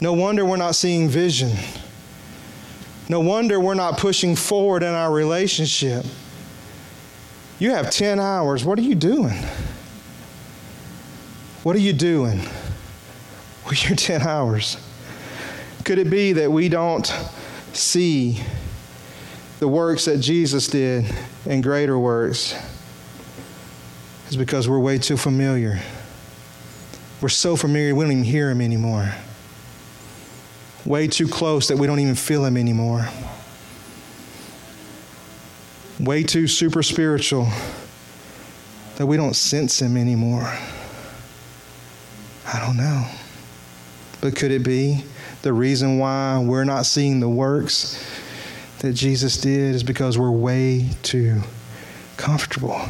No 0.00 0.14
wonder 0.14 0.46
we're 0.46 0.56
not 0.56 0.74
seeing 0.74 1.08
vision. 1.08 1.52
No 3.10 3.20
wonder 3.20 3.60
we're 3.60 3.74
not 3.74 3.98
pushing 3.98 4.34
forward 4.34 4.82
in 4.82 4.88
our 4.88 5.12
relationship. 5.12 6.06
You 7.62 7.70
have 7.70 7.92
10 7.92 8.18
hours. 8.18 8.64
What 8.64 8.76
are 8.80 8.82
you 8.82 8.96
doing? 8.96 9.38
What 11.62 11.76
are 11.76 11.78
you 11.78 11.92
doing 11.92 12.40
with 13.68 13.88
your 13.88 13.94
10 13.94 14.22
hours? 14.22 14.84
Could 15.84 16.00
it 16.00 16.10
be 16.10 16.32
that 16.32 16.50
we 16.50 16.68
don't 16.68 17.06
see 17.72 18.40
the 19.60 19.68
works 19.68 20.06
that 20.06 20.18
Jesus 20.18 20.66
did 20.66 21.04
and 21.48 21.62
greater 21.62 21.96
works? 21.96 22.52
It's 24.26 24.34
because 24.34 24.68
we're 24.68 24.80
way 24.80 24.98
too 24.98 25.16
familiar. 25.16 25.78
We're 27.20 27.28
so 27.28 27.54
familiar, 27.54 27.94
we 27.94 28.04
don't 28.04 28.10
even 28.10 28.24
hear 28.24 28.50
him 28.50 28.60
anymore. 28.60 29.14
Way 30.84 31.06
too 31.06 31.28
close 31.28 31.68
that 31.68 31.78
we 31.78 31.86
don't 31.86 32.00
even 32.00 32.16
feel 32.16 32.44
him 32.44 32.56
anymore 32.56 33.06
way 36.02 36.24
too 36.24 36.48
super 36.48 36.82
spiritual 36.82 37.46
that 38.96 39.06
we 39.06 39.16
don't 39.16 39.34
sense 39.34 39.80
Him 39.80 39.96
anymore. 39.96 40.52
I 42.52 42.58
don't 42.58 42.76
know. 42.76 43.06
But 44.20 44.36
could 44.36 44.50
it 44.50 44.64
be 44.64 45.04
the 45.42 45.52
reason 45.52 45.98
why 45.98 46.38
we're 46.44 46.64
not 46.64 46.86
seeing 46.86 47.20
the 47.20 47.28
works 47.28 48.04
that 48.80 48.92
Jesus 48.94 49.40
did 49.40 49.74
is 49.74 49.82
because 49.82 50.18
we're 50.18 50.30
way 50.30 50.90
too 51.02 51.40
comfortable? 52.16 52.80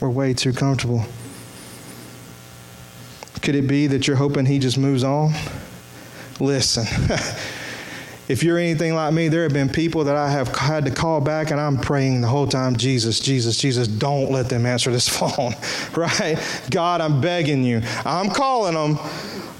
We're 0.00 0.10
way 0.10 0.34
too 0.34 0.52
comfortable. 0.52 1.04
Could 3.42 3.56
it 3.56 3.66
be 3.66 3.88
that 3.88 4.06
you're 4.06 4.16
hoping 4.16 4.46
He 4.46 4.58
just 4.58 4.78
moves 4.78 5.02
on? 5.02 5.32
Listen. 6.38 6.86
If 8.28 8.42
you're 8.42 8.58
anything 8.58 8.94
like 8.94 9.14
me, 9.14 9.28
there 9.28 9.42
have 9.44 9.54
been 9.54 9.70
people 9.70 10.04
that 10.04 10.14
I 10.14 10.30
have 10.30 10.48
had 10.48 10.84
to 10.84 10.90
call 10.90 11.22
back 11.22 11.50
and 11.50 11.58
I'm 11.58 11.78
praying 11.78 12.20
the 12.20 12.28
whole 12.28 12.46
time, 12.46 12.76
Jesus, 12.76 13.20
Jesus, 13.20 13.56
Jesus, 13.56 13.88
don't 13.88 14.30
let 14.30 14.50
them 14.50 14.66
answer 14.66 14.90
this 14.90 15.08
phone, 15.18 15.54
right? 15.96 16.38
God, 16.70 17.00
I'm 17.00 17.22
begging 17.22 17.64
you. 17.64 17.80
I'm 18.04 18.28
calling 18.28 18.74
them, 18.74 18.98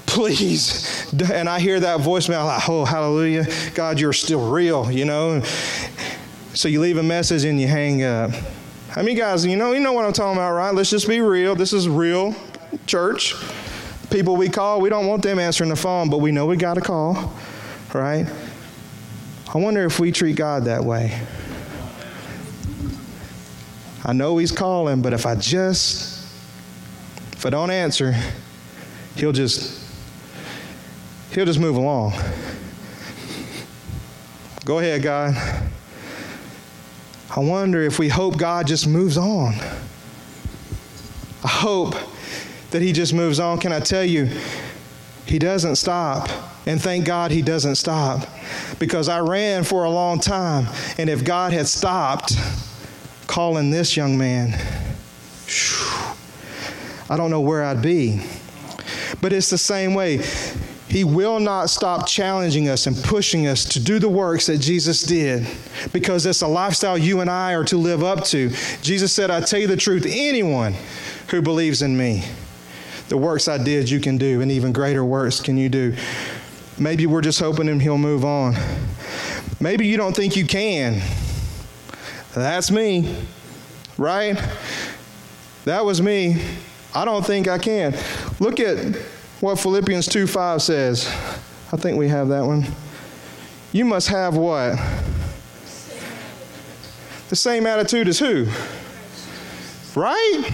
please. 0.05 0.95
And 1.31 1.49
I 1.49 1.59
hear 1.59 1.79
that 1.79 2.01
voicemail 2.01 2.45
like, 2.45 2.69
oh, 2.69 2.85
hallelujah. 2.85 3.47
God, 3.73 3.99
you're 3.99 4.13
still 4.13 4.51
real, 4.51 4.91
you 4.91 5.05
know? 5.05 5.41
So 6.53 6.67
you 6.67 6.81
leave 6.81 6.97
a 6.97 7.03
message 7.03 7.45
and 7.45 7.59
you 7.59 7.67
hang 7.67 8.03
up. 8.03 8.29
How 8.89 9.01
many 9.01 9.15
guys, 9.15 9.43
you 9.43 9.55
know, 9.55 9.71
you 9.71 9.79
know 9.79 9.93
what 9.93 10.05
I'm 10.05 10.13
talking 10.13 10.37
about, 10.37 10.53
right? 10.53 10.73
Let's 10.73 10.91
just 10.91 11.07
be 11.07 11.19
real. 11.21 11.55
This 11.55 11.73
is 11.73 11.89
real 11.89 12.35
church. 12.85 13.33
People 14.11 14.35
we 14.35 14.49
call, 14.49 14.81
we 14.81 14.89
don't 14.89 15.07
want 15.07 15.23
them 15.23 15.39
answering 15.39 15.71
the 15.71 15.75
phone, 15.75 16.09
but 16.09 16.19
we 16.19 16.31
know 16.31 16.45
we 16.45 16.57
got 16.57 16.75
to 16.75 16.81
call, 16.81 17.33
right? 17.93 18.27
I 19.51 19.57
wonder 19.57 19.83
if 19.83 19.99
we 19.99 20.11
treat 20.11 20.35
God 20.35 20.65
that 20.65 20.83
way. 20.83 21.19
I 24.05 24.13
know 24.13 24.37
He's 24.37 24.51
calling, 24.51 25.01
but 25.01 25.11
if 25.11 25.25
I 25.25 25.33
just, 25.33 26.23
if 27.33 27.47
I 27.47 27.49
don't 27.49 27.71
answer, 27.71 28.15
He'll 29.15 29.31
just, 29.31 29.83
He'll 31.31 31.45
just 31.45 31.59
move 31.59 31.77
along. 31.77 32.13
Go 34.65 34.77
ahead, 34.77 35.01
God. 35.01 35.35
I 37.35 37.39
wonder 37.39 37.81
if 37.81 37.97
we 37.97 38.07
hope 38.07 38.37
God 38.37 38.67
just 38.67 38.87
moves 38.87 39.17
on. 39.17 39.55
I 41.43 41.47
hope 41.47 41.95
that 42.69 42.83
He 42.83 42.91
just 42.91 43.15
moves 43.15 43.39
on. 43.39 43.59
Can 43.59 43.71
I 43.71 43.79
tell 43.79 44.05
you, 44.05 44.29
He 45.25 45.39
doesn't 45.39 45.77
stop. 45.77 46.48
And 46.69 46.79
thank 46.79 47.03
God 47.03 47.31
He 47.31 47.41
doesn't 47.41 47.77
stop. 47.77 48.27
Because 48.77 49.09
I 49.09 49.21
ran 49.21 49.63
for 49.63 49.85
a 49.85 49.89
long 49.89 50.19
time. 50.19 50.67
And 50.99 51.09
if 51.09 51.25
God 51.25 51.51
had 51.51 51.67
stopped 51.67 52.33
calling 53.25 53.71
this 53.71 53.97
young 53.97 54.19
man, 54.19 54.53
I 57.09 57.17
don't 57.17 57.31
know 57.31 57.41
where 57.41 57.63
I'd 57.63 57.81
be. 57.81 58.21
But 59.19 59.33
it's 59.33 59.49
the 59.49 59.57
same 59.57 59.95
way. 59.95 60.21
He 60.87 61.03
will 61.03 61.39
not 61.39 61.71
stop 61.71 62.07
challenging 62.07 62.69
us 62.69 62.85
and 62.85 62.95
pushing 62.97 63.47
us 63.47 63.65
to 63.65 63.79
do 63.79 63.97
the 63.97 64.09
works 64.09 64.45
that 64.45 64.59
Jesus 64.59 65.01
did 65.01 65.47
because 65.91 66.27
it's 66.27 66.43
a 66.43 66.47
lifestyle 66.47 66.99
you 66.99 67.21
and 67.21 67.31
I 67.31 67.55
are 67.55 67.63
to 67.65 67.77
live 67.77 68.03
up 68.03 68.23
to. 68.25 68.51
Jesus 68.83 69.11
said, 69.11 69.31
I 69.31 69.41
tell 69.41 69.59
you 69.59 69.67
the 69.67 69.75
truth, 69.75 70.05
anyone 70.07 70.75
who 71.29 71.41
believes 71.41 71.81
in 71.81 71.97
me, 71.97 72.25
the 73.07 73.17
works 73.17 73.47
I 73.47 73.57
did, 73.57 73.89
you 73.89 73.99
can 73.99 74.19
do, 74.19 74.41
and 74.41 74.51
even 74.51 74.71
greater 74.71 75.03
works 75.03 75.39
can 75.39 75.57
you 75.57 75.67
do. 75.67 75.95
Maybe 76.79 77.05
we're 77.05 77.21
just 77.21 77.39
hoping 77.39 77.67
him 77.67 77.79
he'll 77.79 77.97
move 77.97 78.23
on. 78.23 78.55
Maybe 79.59 79.85
you 79.85 79.97
don't 79.97 80.15
think 80.15 80.37
you 80.37 80.45
can. 80.45 81.01
That's 82.33 82.71
me, 82.71 83.17
right? 83.97 84.41
That 85.65 85.83
was 85.83 86.01
me. 86.01 86.41
I 86.95 87.03
don't 87.03 87.25
think 87.25 87.47
I 87.47 87.57
can. 87.57 87.95
Look 88.39 88.59
at 88.61 88.95
what 89.41 89.59
Philippians 89.59 90.07
2 90.07 90.25
5 90.25 90.61
says. 90.61 91.07
I 91.71 91.77
think 91.77 91.97
we 91.97 92.07
have 92.07 92.29
that 92.29 92.45
one. 92.45 92.65
You 93.73 93.85
must 93.85 94.07
have 94.07 94.37
what? 94.37 94.79
The 97.27 97.35
same 97.35 97.67
attitude 97.67 98.07
as 98.07 98.17
who? 98.17 98.47
Right? 99.95 100.49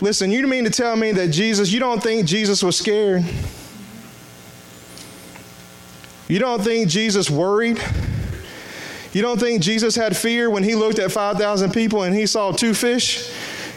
Listen, 0.00 0.30
you 0.30 0.46
mean 0.46 0.64
to 0.64 0.70
tell 0.70 0.96
me 0.96 1.12
that 1.12 1.28
Jesus, 1.28 1.72
you 1.72 1.80
don't 1.80 2.02
think 2.02 2.26
Jesus 2.26 2.62
was 2.62 2.76
scared? 2.76 3.24
You 6.28 6.38
don't 6.38 6.62
think 6.62 6.88
Jesus 6.88 7.28
worried? 7.30 7.80
You 9.12 9.22
don't 9.22 9.38
think 9.38 9.62
Jesus 9.62 9.94
had 9.94 10.16
fear 10.16 10.50
when 10.50 10.64
he 10.64 10.74
looked 10.74 10.98
at 10.98 11.12
5,000 11.12 11.72
people 11.72 12.02
and 12.02 12.14
he 12.14 12.26
saw 12.26 12.50
two 12.50 12.74
fish 12.74 13.30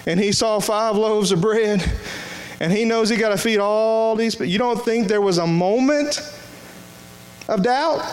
and 0.06 0.20
he 0.20 0.32
saw 0.32 0.60
five 0.60 0.96
loaves 0.96 1.32
of 1.32 1.42
bread 1.42 1.84
and 2.60 2.72
he 2.72 2.86
knows 2.86 3.10
he 3.10 3.18
got 3.18 3.30
to 3.30 3.38
feed 3.38 3.60
all 3.60 4.16
these 4.16 4.34
people? 4.34 4.48
You 4.48 4.58
don't 4.58 4.84
think 4.84 5.08
there 5.08 5.22
was 5.22 5.38
a 5.38 5.46
moment 5.46 6.20
of 7.48 7.64
doubt? 7.64 8.04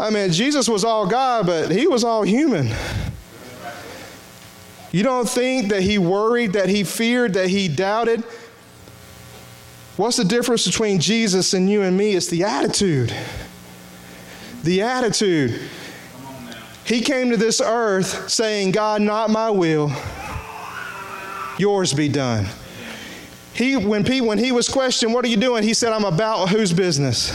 I 0.00 0.08
mean, 0.08 0.32
Jesus 0.32 0.68
was 0.68 0.82
all 0.82 1.06
God, 1.06 1.46
but 1.46 1.70
he 1.70 1.86
was 1.86 2.04
all 2.04 2.22
human. 2.22 2.70
You 4.92 5.02
don't 5.02 5.28
think 5.28 5.68
that 5.68 5.82
he 5.82 5.98
worried, 5.98 6.54
that 6.54 6.68
he 6.68 6.84
feared, 6.84 7.34
that 7.34 7.48
he 7.48 7.68
doubted? 7.68 8.24
What's 10.00 10.16
the 10.16 10.24
difference 10.24 10.66
between 10.66 10.98
Jesus 10.98 11.52
and 11.52 11.68
you 11.68 11.82
and 11.82 11.94
me? 11.94 12.12
It's 12.16 12.28
the 12.28 12.44
attitude. 12.44 13.14
The 14.62 14.80
attitude. 14.80 15.60
He 16.86 17.02
came 17.02 17.28
to 17.28 17.36
this 17.36 17.60
earth 17.60 18.30
saying, 18.30 18.70
God, 18.70 19.02
not 19.02 19.28
my 19.28 19.50
will, 19.50 19.92
yours 21.58 21.92
be 21.92 22.08
done. 22.08 22.46
He, 23.52 23.76
when, 23.76 24.02
when 24.24 24.38
he 24.38 24.52
was 24.52 24.70
questioned, 24.70 25.12
What 25.12 25.22
are 25.26 25.28
you 25.28 25.36
doing? 25.36 25.64
He 25.64 25.74
said, 25.74 25.92
I'm 25.92 26.06
about 26.06 26.48
whose 26.48 26.72
business? 26.72 27.28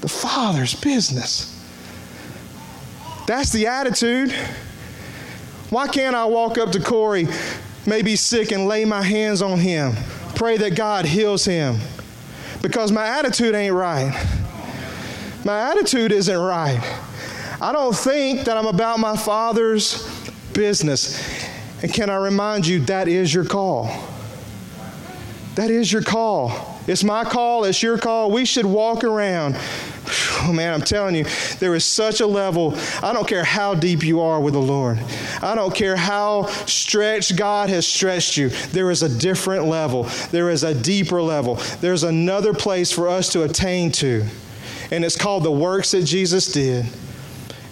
The 0.00 0.08
Father's 0.08 0.76
business. 0.76 1.60
That's 3.26 3.50
the 3.50 3.66
attitude. 3.66 4.30
Why 5.70 5.88
can't 5.88 6.14
I 6.14 6.26
walk 6.26 6.56
up 6.56 6.70
to 6.70 6.80
Corey, 6.80 7.26
maybe 7.84 8.14
sick, 8.14 8.52
and 8.52 8.68
lay 8.68 8.84
my 8.84 9.02
hands 9.02 9.42
on 9.42 9.58
him? 9.58 9.96
Pray 10.38 10.56
that 10.56 10.76
God 10.76 11.04
heals 11.04 11.44
him 11.44 11.78
because 12.62 12.92
my 12.92 13.04
attitude 13.04 13.56
ain't 13.56 13.74
right. 13.74 14.14
My 15.44 15.72
attitude 15.72 16.12
isn't 16.12 16.38
right. 16.38 16.78
I 17.60 17.72
don't 17.72 17.94
think 17.94 18.44
that 18.44 18.56
I'm 18.56 18.66
about 18.66 19.00
my 19.00 19.16
Father's 19.16 20.08
business. 20.52 21.20
And 21.82 21.92
can 21.92 22.08
I 22.08 22.16
remind 22.16 22.68
you, 22.68 22.78
that 22.84 23.08
is 23.08 23.34
your 23.34 23.44
call. 23.44 23.90
That 25.56 25.70
is 25.70 25.92
your 25.92 26.02
call. 26.02 26.78
It's 26.86 27.02
my 27.02 27.24
call, 27.24 27.64
it's 27.64 27.82
your 27.82 27.98
call. 27.98 28.30
We 28.30 28.44
should 28.44 28.64
walk 28.64 29.02
around 29.02 29.56
Oh 30.42 30.52
man, 30.52 30.74
I'm 30.74 30.82
telling 30.82 31.14
you, 31.14 31.24
there 31.58 31.74
is 31.74 31.84
such 31.84 32.20
a 32.20 32.26
level. 32.26 32.74
I 33.02 33.12
don't 33.12 33.28
care 33.28 33.44
how 33.44 33.74
deep 33.74 34.02
you 34.02 34.20
are 34.20 34.40
with 34.40 34.54
the 34.54 34.60
Lord. 34.60 34.98
I 35.42 35.54
don't 35.54 35.74
care 35.74 35.96
how 35.96 36.46
stretched 36.66 37.36
God 37.36 37.68
has 37.68 37.86
stretched 37.86 38.36
you. 38.36 38.48
There 38.70 38.90
is 38.90 39.02
a 39.02 39.08
different 39.08 39.66
level. 39.66 40.04
There 40.30 40.50
is 40.50 40.64
a 40.64 40.74
deeper 40.74 41.20
level. 41.22 41.56
There's 41.80 42.04
another 42.04 42.54
place 42.54 42.92
for 42.92 43.08
us 43.08 43.32
to 43.32 43.42
attain 43.42 43.92
to. 43.92 44.24
And 44.90 45.04
it's 45.04 45.16
called 45.16 45.44
the 45.44 45.52
works 45.52 45.90
that 45.90 46.04
Jesus 46.04 46.50
did 46.50 46.86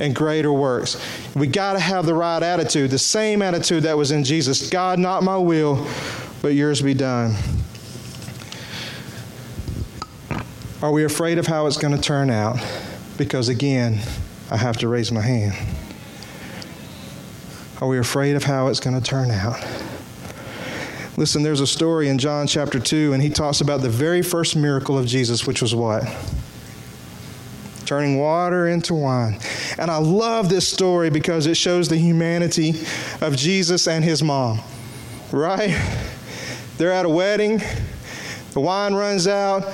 and 0.00 0.14
greater 0.14 0.52
works. 0.52 1.02
We 1.34 1.46
got 1.46 1.74
to 1.74 1.80
have 1.80 2.06
the 2.06 2.14
right 2.14 2.42
attitude, 2.42 2.90
the 2.90 2.98
same 2.98 3.42
attitude 3.42 3.84
that 3.84 3.96
was 3.96 4.10
in 4.10 4.24
Jesus. 4.24 4.68
God, 4.68 4.98
not 4.98 5.22
my 5.22 5.36
will, 5.36 5.86
but 6.42 6.48
yours 6.48 6.82
be 6.82 6.94
done. 6.94 7.34
Are 10.82 10.92
we 10.92 11.04
afraid 11.04 11.38
of 11.38 11.46
how 11.46 11.66
it's 11.66 11.78
going 11.78 11.94
to 11.94 12.00
turn 12.00 12.28
out? 12.28 12.58
Because 13.16 13.48
again, 13.48 13.98
I 14.50 14.58
have 14.58 14.76
to 14.78 14.88
raise 14.88 15.10
my 15.10 15.22
hand. 15.22 15.54
Are 17.80 17.88
we 17.88 17.98
afraid 17.98 18.36
of 18.36 18.44
how 18.44 18.68
it's 18.68 18.78
going 18.78 18.94
to 18.94 19.02
turn 19.02 19.30
out? 19.30 19.56
Listen, 21.16 21.42
there's 21.42 21.60
a 21.60 21.66
story 21.66 22.10
in 22.10 22.18
John 22.18 22.46
chapter 22.46 22.78
2, 22.78 23.14
and 23.14 23.22
he 23.22 23.30
talks 23.30 23.62
about 23.62 23.80
the 23.80 23.88
very 23.88 24.20
first 24.20 24.54
miracle 24.54 24.98
of 24.98 25.06
Jesus, 25.06 25.46
which 25.46 25.62
was 25.62 25.74
what? 25.74 26.04
Turning 27.86 28.18
water 28.18 28.68
into 28.68 28.92
wine. 28.92 29.38
And 29.78 29.90
I 29.90 29.96
love 29.96 30.50
this 30.50 30.68
story 30.68 31.08
because 31.08 31.46
it 31.46 31.56
shows 31.56 31.88
the 31.88 31.96
humanity 31.96 32.74
of 33.22 33.34
Jesus 33.34 33.88
and 33.88 34.04
his 34.04 34.22
mom, 34.22 34.60
right? 35.32 35.74
They're 36.76 36.92
at 36.92 37.06
a 37.06 37.08
wedding, 37.08 37.62
the 38.52 38.60
wine 38.60 38.92
runs 38.92 39.26
out, 39.26 39.64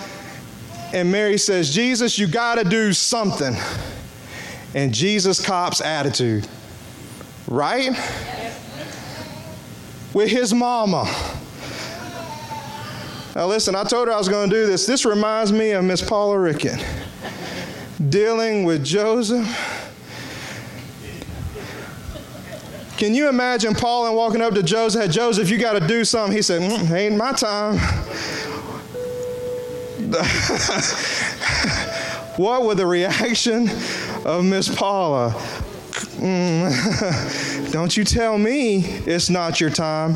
and 0.93 1.11
Mary 1.11 1.39
says, 1.39 1.75
Jesus, 1.75 2.19
you 2.19 2.27
got 2.27 2.57
to 2.57 2.65
do 2.65 2.93
something. 2.93 3.57
And 4.75 4.93
Jesus 4.93 5.45
cops 5.45 5.81
attitude, 5.81 6.47
right? 7.49 7.91
With 10.13 10.31
his 10.31 10.53
mama. 10.53 11.05
Now, 13.35 13.47
listen, 13.47 13.75
I 13.75 13.85
told 13.85 14.09
her 14.09 14.15
I 14.15 14.19
was 14.19 14.29
going 14.29 14.51
to 14.51 14.57
do 14.57 14.67
this. 14.67 14.87
This 14.87 15.07
reminds 15.07 15.53
me 15.53 15.71
of 15.71 15.85
Miss 15.85 16.03
Paula 16.03 16.39
Rickett 16.39 16.85
dealing 18.11 18.65
with 18.65 18.85
Joseph. 18.85 19.49
Can 22.99 23.15
you 23.15 23.29
imagine 23.29 23.75
Paul 23.75 24.07
and 24.07 24.15
walking 24.15 24.43
up 24.43 24.55
to 24.55 24.63
Joseph? 24.63 25.11
Joseph, 25.11 25.51
you 25.51 25.59
got 25.59 25.73
to 25.73 25.87
do 25.87 26.05
something. 26.05 26.37
He 26.37 26.43
said, 26.43 26.61
mm, 26.63 26.91
Ain't 26.91 27.17
my 27.17 27.33
time. 27.33 27.79
what 32.37 32.65
would 32.65 32.79
the 32.79 32.87
reaction 32.87 33.69
of 34.25 34.45
Miss 34.45 34.75
Paula? 34.75 35.31
Mm, 36.21 37.71
don't 37.73 37.97
you 37.97 38.05
tell 38.05 38.39
me 38.39 38.85
it's 39.07 39.31
not 39.31 39.61
your 39.61 39.71
time. 39.71 40.15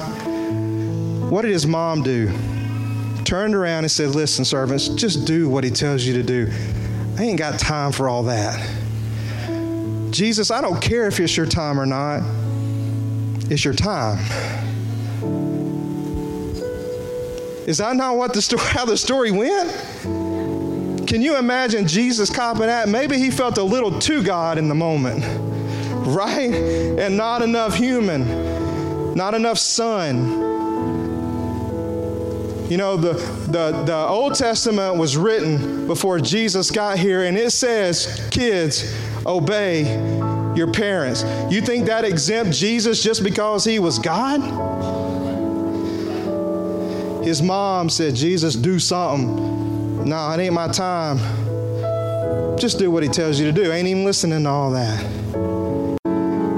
What 1.30 1.42
did 1.42 1.50
his 1.50 1.66
mom 1.66 2.02
do? 2.02 2.30
Turned 3.24 3.54
around 3.54 3.84
and 3.84 3.90
said, 3.90 4.10
Listen, 4.10 4.44
servants, 4.44 4.88
just 4.88 5.26
do 5.26 5.48
what 5.48 5.64
he 5.64 5.70
tells 5.70 6.04
you 6.04 6.14
to 6.14 6.22
do. 6.22 6.50
I 7.18 7.24
ain't 7.24 7.38
got 7.38 7.58
time 7.58 7.92
for 7.92 8.08
all 8.08 8.24
that. 8.24 8.64
Jesus, 10.10 10.50
I 10.50 10.60
don't 10.60 10.80
care 10.80 11.08
if 11.08 11.18
it's 11.18 11.36
your 11.36 11.46
time 11.46 11.80
or 11.80 11.86
not, 11.86 12.22
it's 13.50 13.64
your 13.64 13.74
time. 13.74 14.18
Is 17.66 17.78
that 17.78 17.96
not 17.96 18.16
what 18.16 18.32
the 18.32 18.40
story, 18.40 18.62
how 18.66 18.84
the 18.84 18.96
story 18.96 19.32
went? 19.32 19.70
Can 21.08 21.20
you 21.20 21.36
imagine 21.36 21.86
Jesus 21.86 22.30
copping 22.30 22.66
that? 22.66 22.88
Maybe 22.88 23.18
he 23.18 23.30
felt 23.30 23.58
a 23.58 23.62
little 23.62 23.98
too 23.98 24.22
God 24.22 24.56
in 24.58 24.68
the 24.68 24.74
moment, 24.74 25.24
right? 26.06 26.52
And 26.52 27.16
not 27.16 27.42
enough 27.42 27.74
human, 27.74 29.14
not 29.14 29.34
enough 29.34 29.58
son. 29.58 30.44
You 32.70 32.76
know, 32.76 32.96
the, 32.96 33.12
the, 33.12 33.82
the 33.84 33.96
Old 33.96 34.34
Testament 34.34 34.96
was 34.96 35.16
written 35.16 35.86
before 35.86 36.18
Jesus 36.18 36.72
got 36.72 36.98
here, 36.98 37.22
and 37.24 37.36
it 37.38 37.50
says, 37.50 38.28
kids, 38.32 38.92
obey 39.24 39.84
your 40.56 40.72
parents. 40.72 41.22
You 41.48 41.60
think 41.60 41.86
that 41.86 42.04
exempt 42.04 42.52
Jesus 42.52 43.02
just 43.04 43.22
because 43.22 43.64
he 43.64 43.78
was 43.78 44.00
God? 44.00 44.40
His 47.26 47.42
mom 47.42 47.90
said, 47.90 48.14
Jesus, 48.14 48.54
do 48.54 48.78
something. 48.78 50.04
No, 50.04 50.30
it 50.30 50.38
ain't 50.38 50.54
my 50.54 50.68
time. 50.68 51.18
Just 52.56 52.78
do 52.78 52.88
what 52.88 53.02
he 53.02 53.08
tells 53.08 53.40
you 53.40 53.46
to 53.46 53.52
do. 53.52 53.72
Ain't 53.72 53.88
even 53.88 54.04
listening 54.04 54.44
to 54.44 54.48
all 54.48 54.70
that. 54.70 55.02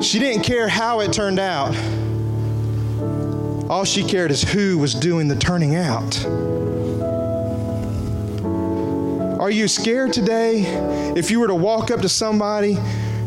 She 0.03 0.19
didn't 0.19 0.43
care 0.43 0.69
how 0.69 1.01
it 1.01 1.11
turned 1.11 1.39
out. 1.39 1.75
All 3.71 3.87
she 3.87 4.05
cared 4.05 4.31
is 4.31 4.43
who 4.43 4.77
was 4.77 4.93
doing 4.93 5.27
the 5.27 5.37
turning 5.37 5.75
out. 5.75 6.23
Are 9.41 9.51
you 9.51 9.69
scared 9.69 10.13
today 10.13 10.65
if 11.17 11.31
you 11.31 11.41
were 11.41 11.47
to 11.47 11.55
walk 11.55 11.91
up 11.91 12.03
to 12.03 12.11
somebody 12.11 12.77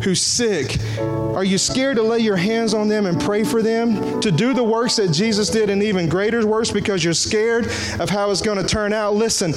who's 0.03 0.21
sick? 0.21 0.77
Are 0.99 1.43
you 1.43 1.57
scared 1.57 1.97
to 1.97 2.03
lay 2.03 2.19
your 2.19 2.35
hands 2.35 2.73
on 2.73 2.87
them 2.87 3.05
and 3.05 3.19
pray 3.19 3.43
for 3.43 3.61
them? 3.61 4.19
To 4.21 4.31
do 4.31 4.53
the 4.53 4.63
works 4.63 4.95
that 4.97 5.11
Jesus 5.11 5.49
did 5.49 5.69
and 5.69 5.81
even 5.81 6.09
greater 6.09 6.45
works 6.45 6.71
because 6.71 7.03
you're 7.03 7.13
scared 7.13 7.65
of 7.99 8.09
how 8.09 8.31
it's 8.31 8.41
going 8.41 8.57
to 8.57 8.67
turn 8.67 8.93
out? 8.93 9.13
Listen, 9.13 9.53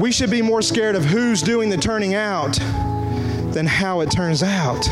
we 0.00 0.12
should 0.12 0.30
be 0.30 0.42
more 0.42 0.62
scared 0.62 0.96
of 0.96 1.04
who's 1.04 1.42
doing 1.42 1.68
the 1.68 1.76
turning 1.76 2.14
out 2.14 2.58
than 3.52 3.66
how 3.66 4.00
it 4.00 4.10
turns 4.10 4.42
out 4.42 4.86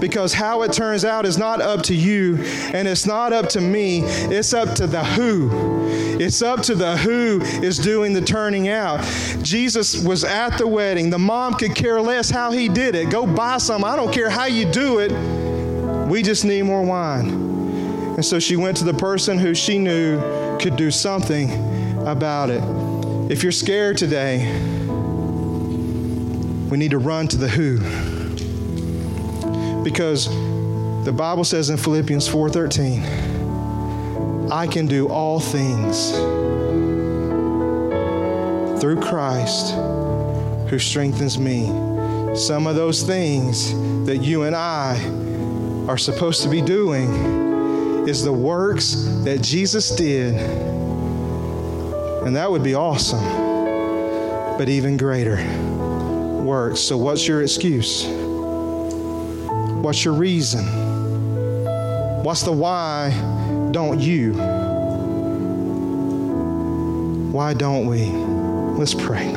because 0.00 0.32
how 0.32 0.62
it 0.62 0.72
turns 0.72 1.04
out 1.04 1.26
is 1.26 1.38
not 1.38 1.60
up 1.60 1.82
to 1.84 1.94
you 1.94 2.36
and 2.72 2.86
it's 2.86 3.06
not 3.06 3.32
up 3.32 3.48
to 3.50 3.60
me, 3.60 4.02
it's 4.04 4.52
up 4.52 4.74
to 4.76 4.86
the 4.86 5.04
who. 5.04 5.50
It's 6.20 6.42
up 6.42 6.62
to 6.62 6.74
the 6.74 6.96
who 6.96 7.40
is 7.40 7.78
doing 7.78 8.12
the 8.12 8.20
turning 8.20 8.68
out. 8.68 9.04
Jesus 9.42 10.02
was 10.02 10.22
at 10.22 10.58
the 10.58 10.66
wedding. 10.66 11.10
The 11.10 11.18
mom 11.18 11.54
could 11.54 11.74
care 11.74 12.00
less 12.00 12.30
how 12.30 12.52
he 12.52 12.68
did 12.68 12.94
it. 12.94 13.10
Go 13.10 13.26
buy 13.26 13.58
some. 13.58 13.84
I 13.84 13.96
don't 13.96 14.12
care 14.12 14.30
how 14.30 14.44
you 14.44 14.70
do 14.70 15.00
it. 15.00 15.10
We 16.08 16.22
just 16.22 16.44
need 16.44 16.62
more 16.62 16.82
wine. 16.82 17.30
And 18.14 18.24
so 18.24 18.38
she 18.38 18.54
went 18.54 18.76
to 18.76 18.84
the 18.84 18.94
person 18.94 19.38
who 19.38 19.54
she 19.54 19.78
knew 19.78 20.20
could 20.58 20.76
do 20.76 20.90
something 20.90 21.50
about 22.06 22.50
it. 22.50 22.62
If 23.30 23.42
you're 23.42 23.52
scared 23.52 23.98
today, 23.98 24.46
we 26.70 26.78
need 26.78 26.92
to 26.92 26.98
run 26.98 27.26
to 27.28 27.36
the 27.36 27.48
who 27.48 28.13
because 29.84 30.28
the 31.04 31.12
Bible 31.12 31.44
says 31.44 31.68
in 31.68 31.76
Philippians 31.76 32.26
4:13, 32.26 33.04
I 34.50 34.66
can 34.66 34.86
do 34.86 35.06
all 35.08 35.38
things 35.38 36.10
through 38.80 39.00
Christ 39.00 39.74
who 40.68 40.78
strengthens 40.78 41.38
me. 41.38 41.66
Some 42.34 42.66
of 42.66 42.74
those 42.74 43.02
things 43.02 43.72
that 44.06 44.22
you 44.22 44.44
and 44.44 44.56
I 44.56 44.98
are 45.86 45.98
supposed 45.98 46.42
to 46.42 46.48
be 46.48 46.62
doing 46.62 48.08
is 48.08 48.24
the 48.24 48.32
works 48.32 48.94
that 49.24 49.42
Jesus 49.42 49.90
did. 49.94 50.34
And 52.24 52.34
that 52.36 52.50
would 52.50 52.62
be 52.62 52.74
awesome. 52.74 53.22
But 54.56 54.70
even 54.70 54.96
greater 54.96 55.36
works. 56.42 56.80
So, 56.80 56.96
what's 56.96 57.26
your 57.28 57.42
excuse? 57.42 58.23
What's 59.84 60.02
your 60.02 60.14
reason? 60.14 60.64
What's 62.24 62.42
the 62.42 62.52
why 62.52 63.10
don't 63.70 64.00
you? 64.00 64.32
Why 67.30 67.52
don't 67.52 67.86
we? 67.86 68.06
Let's 68.78 68.94
pray. 68.94 69.34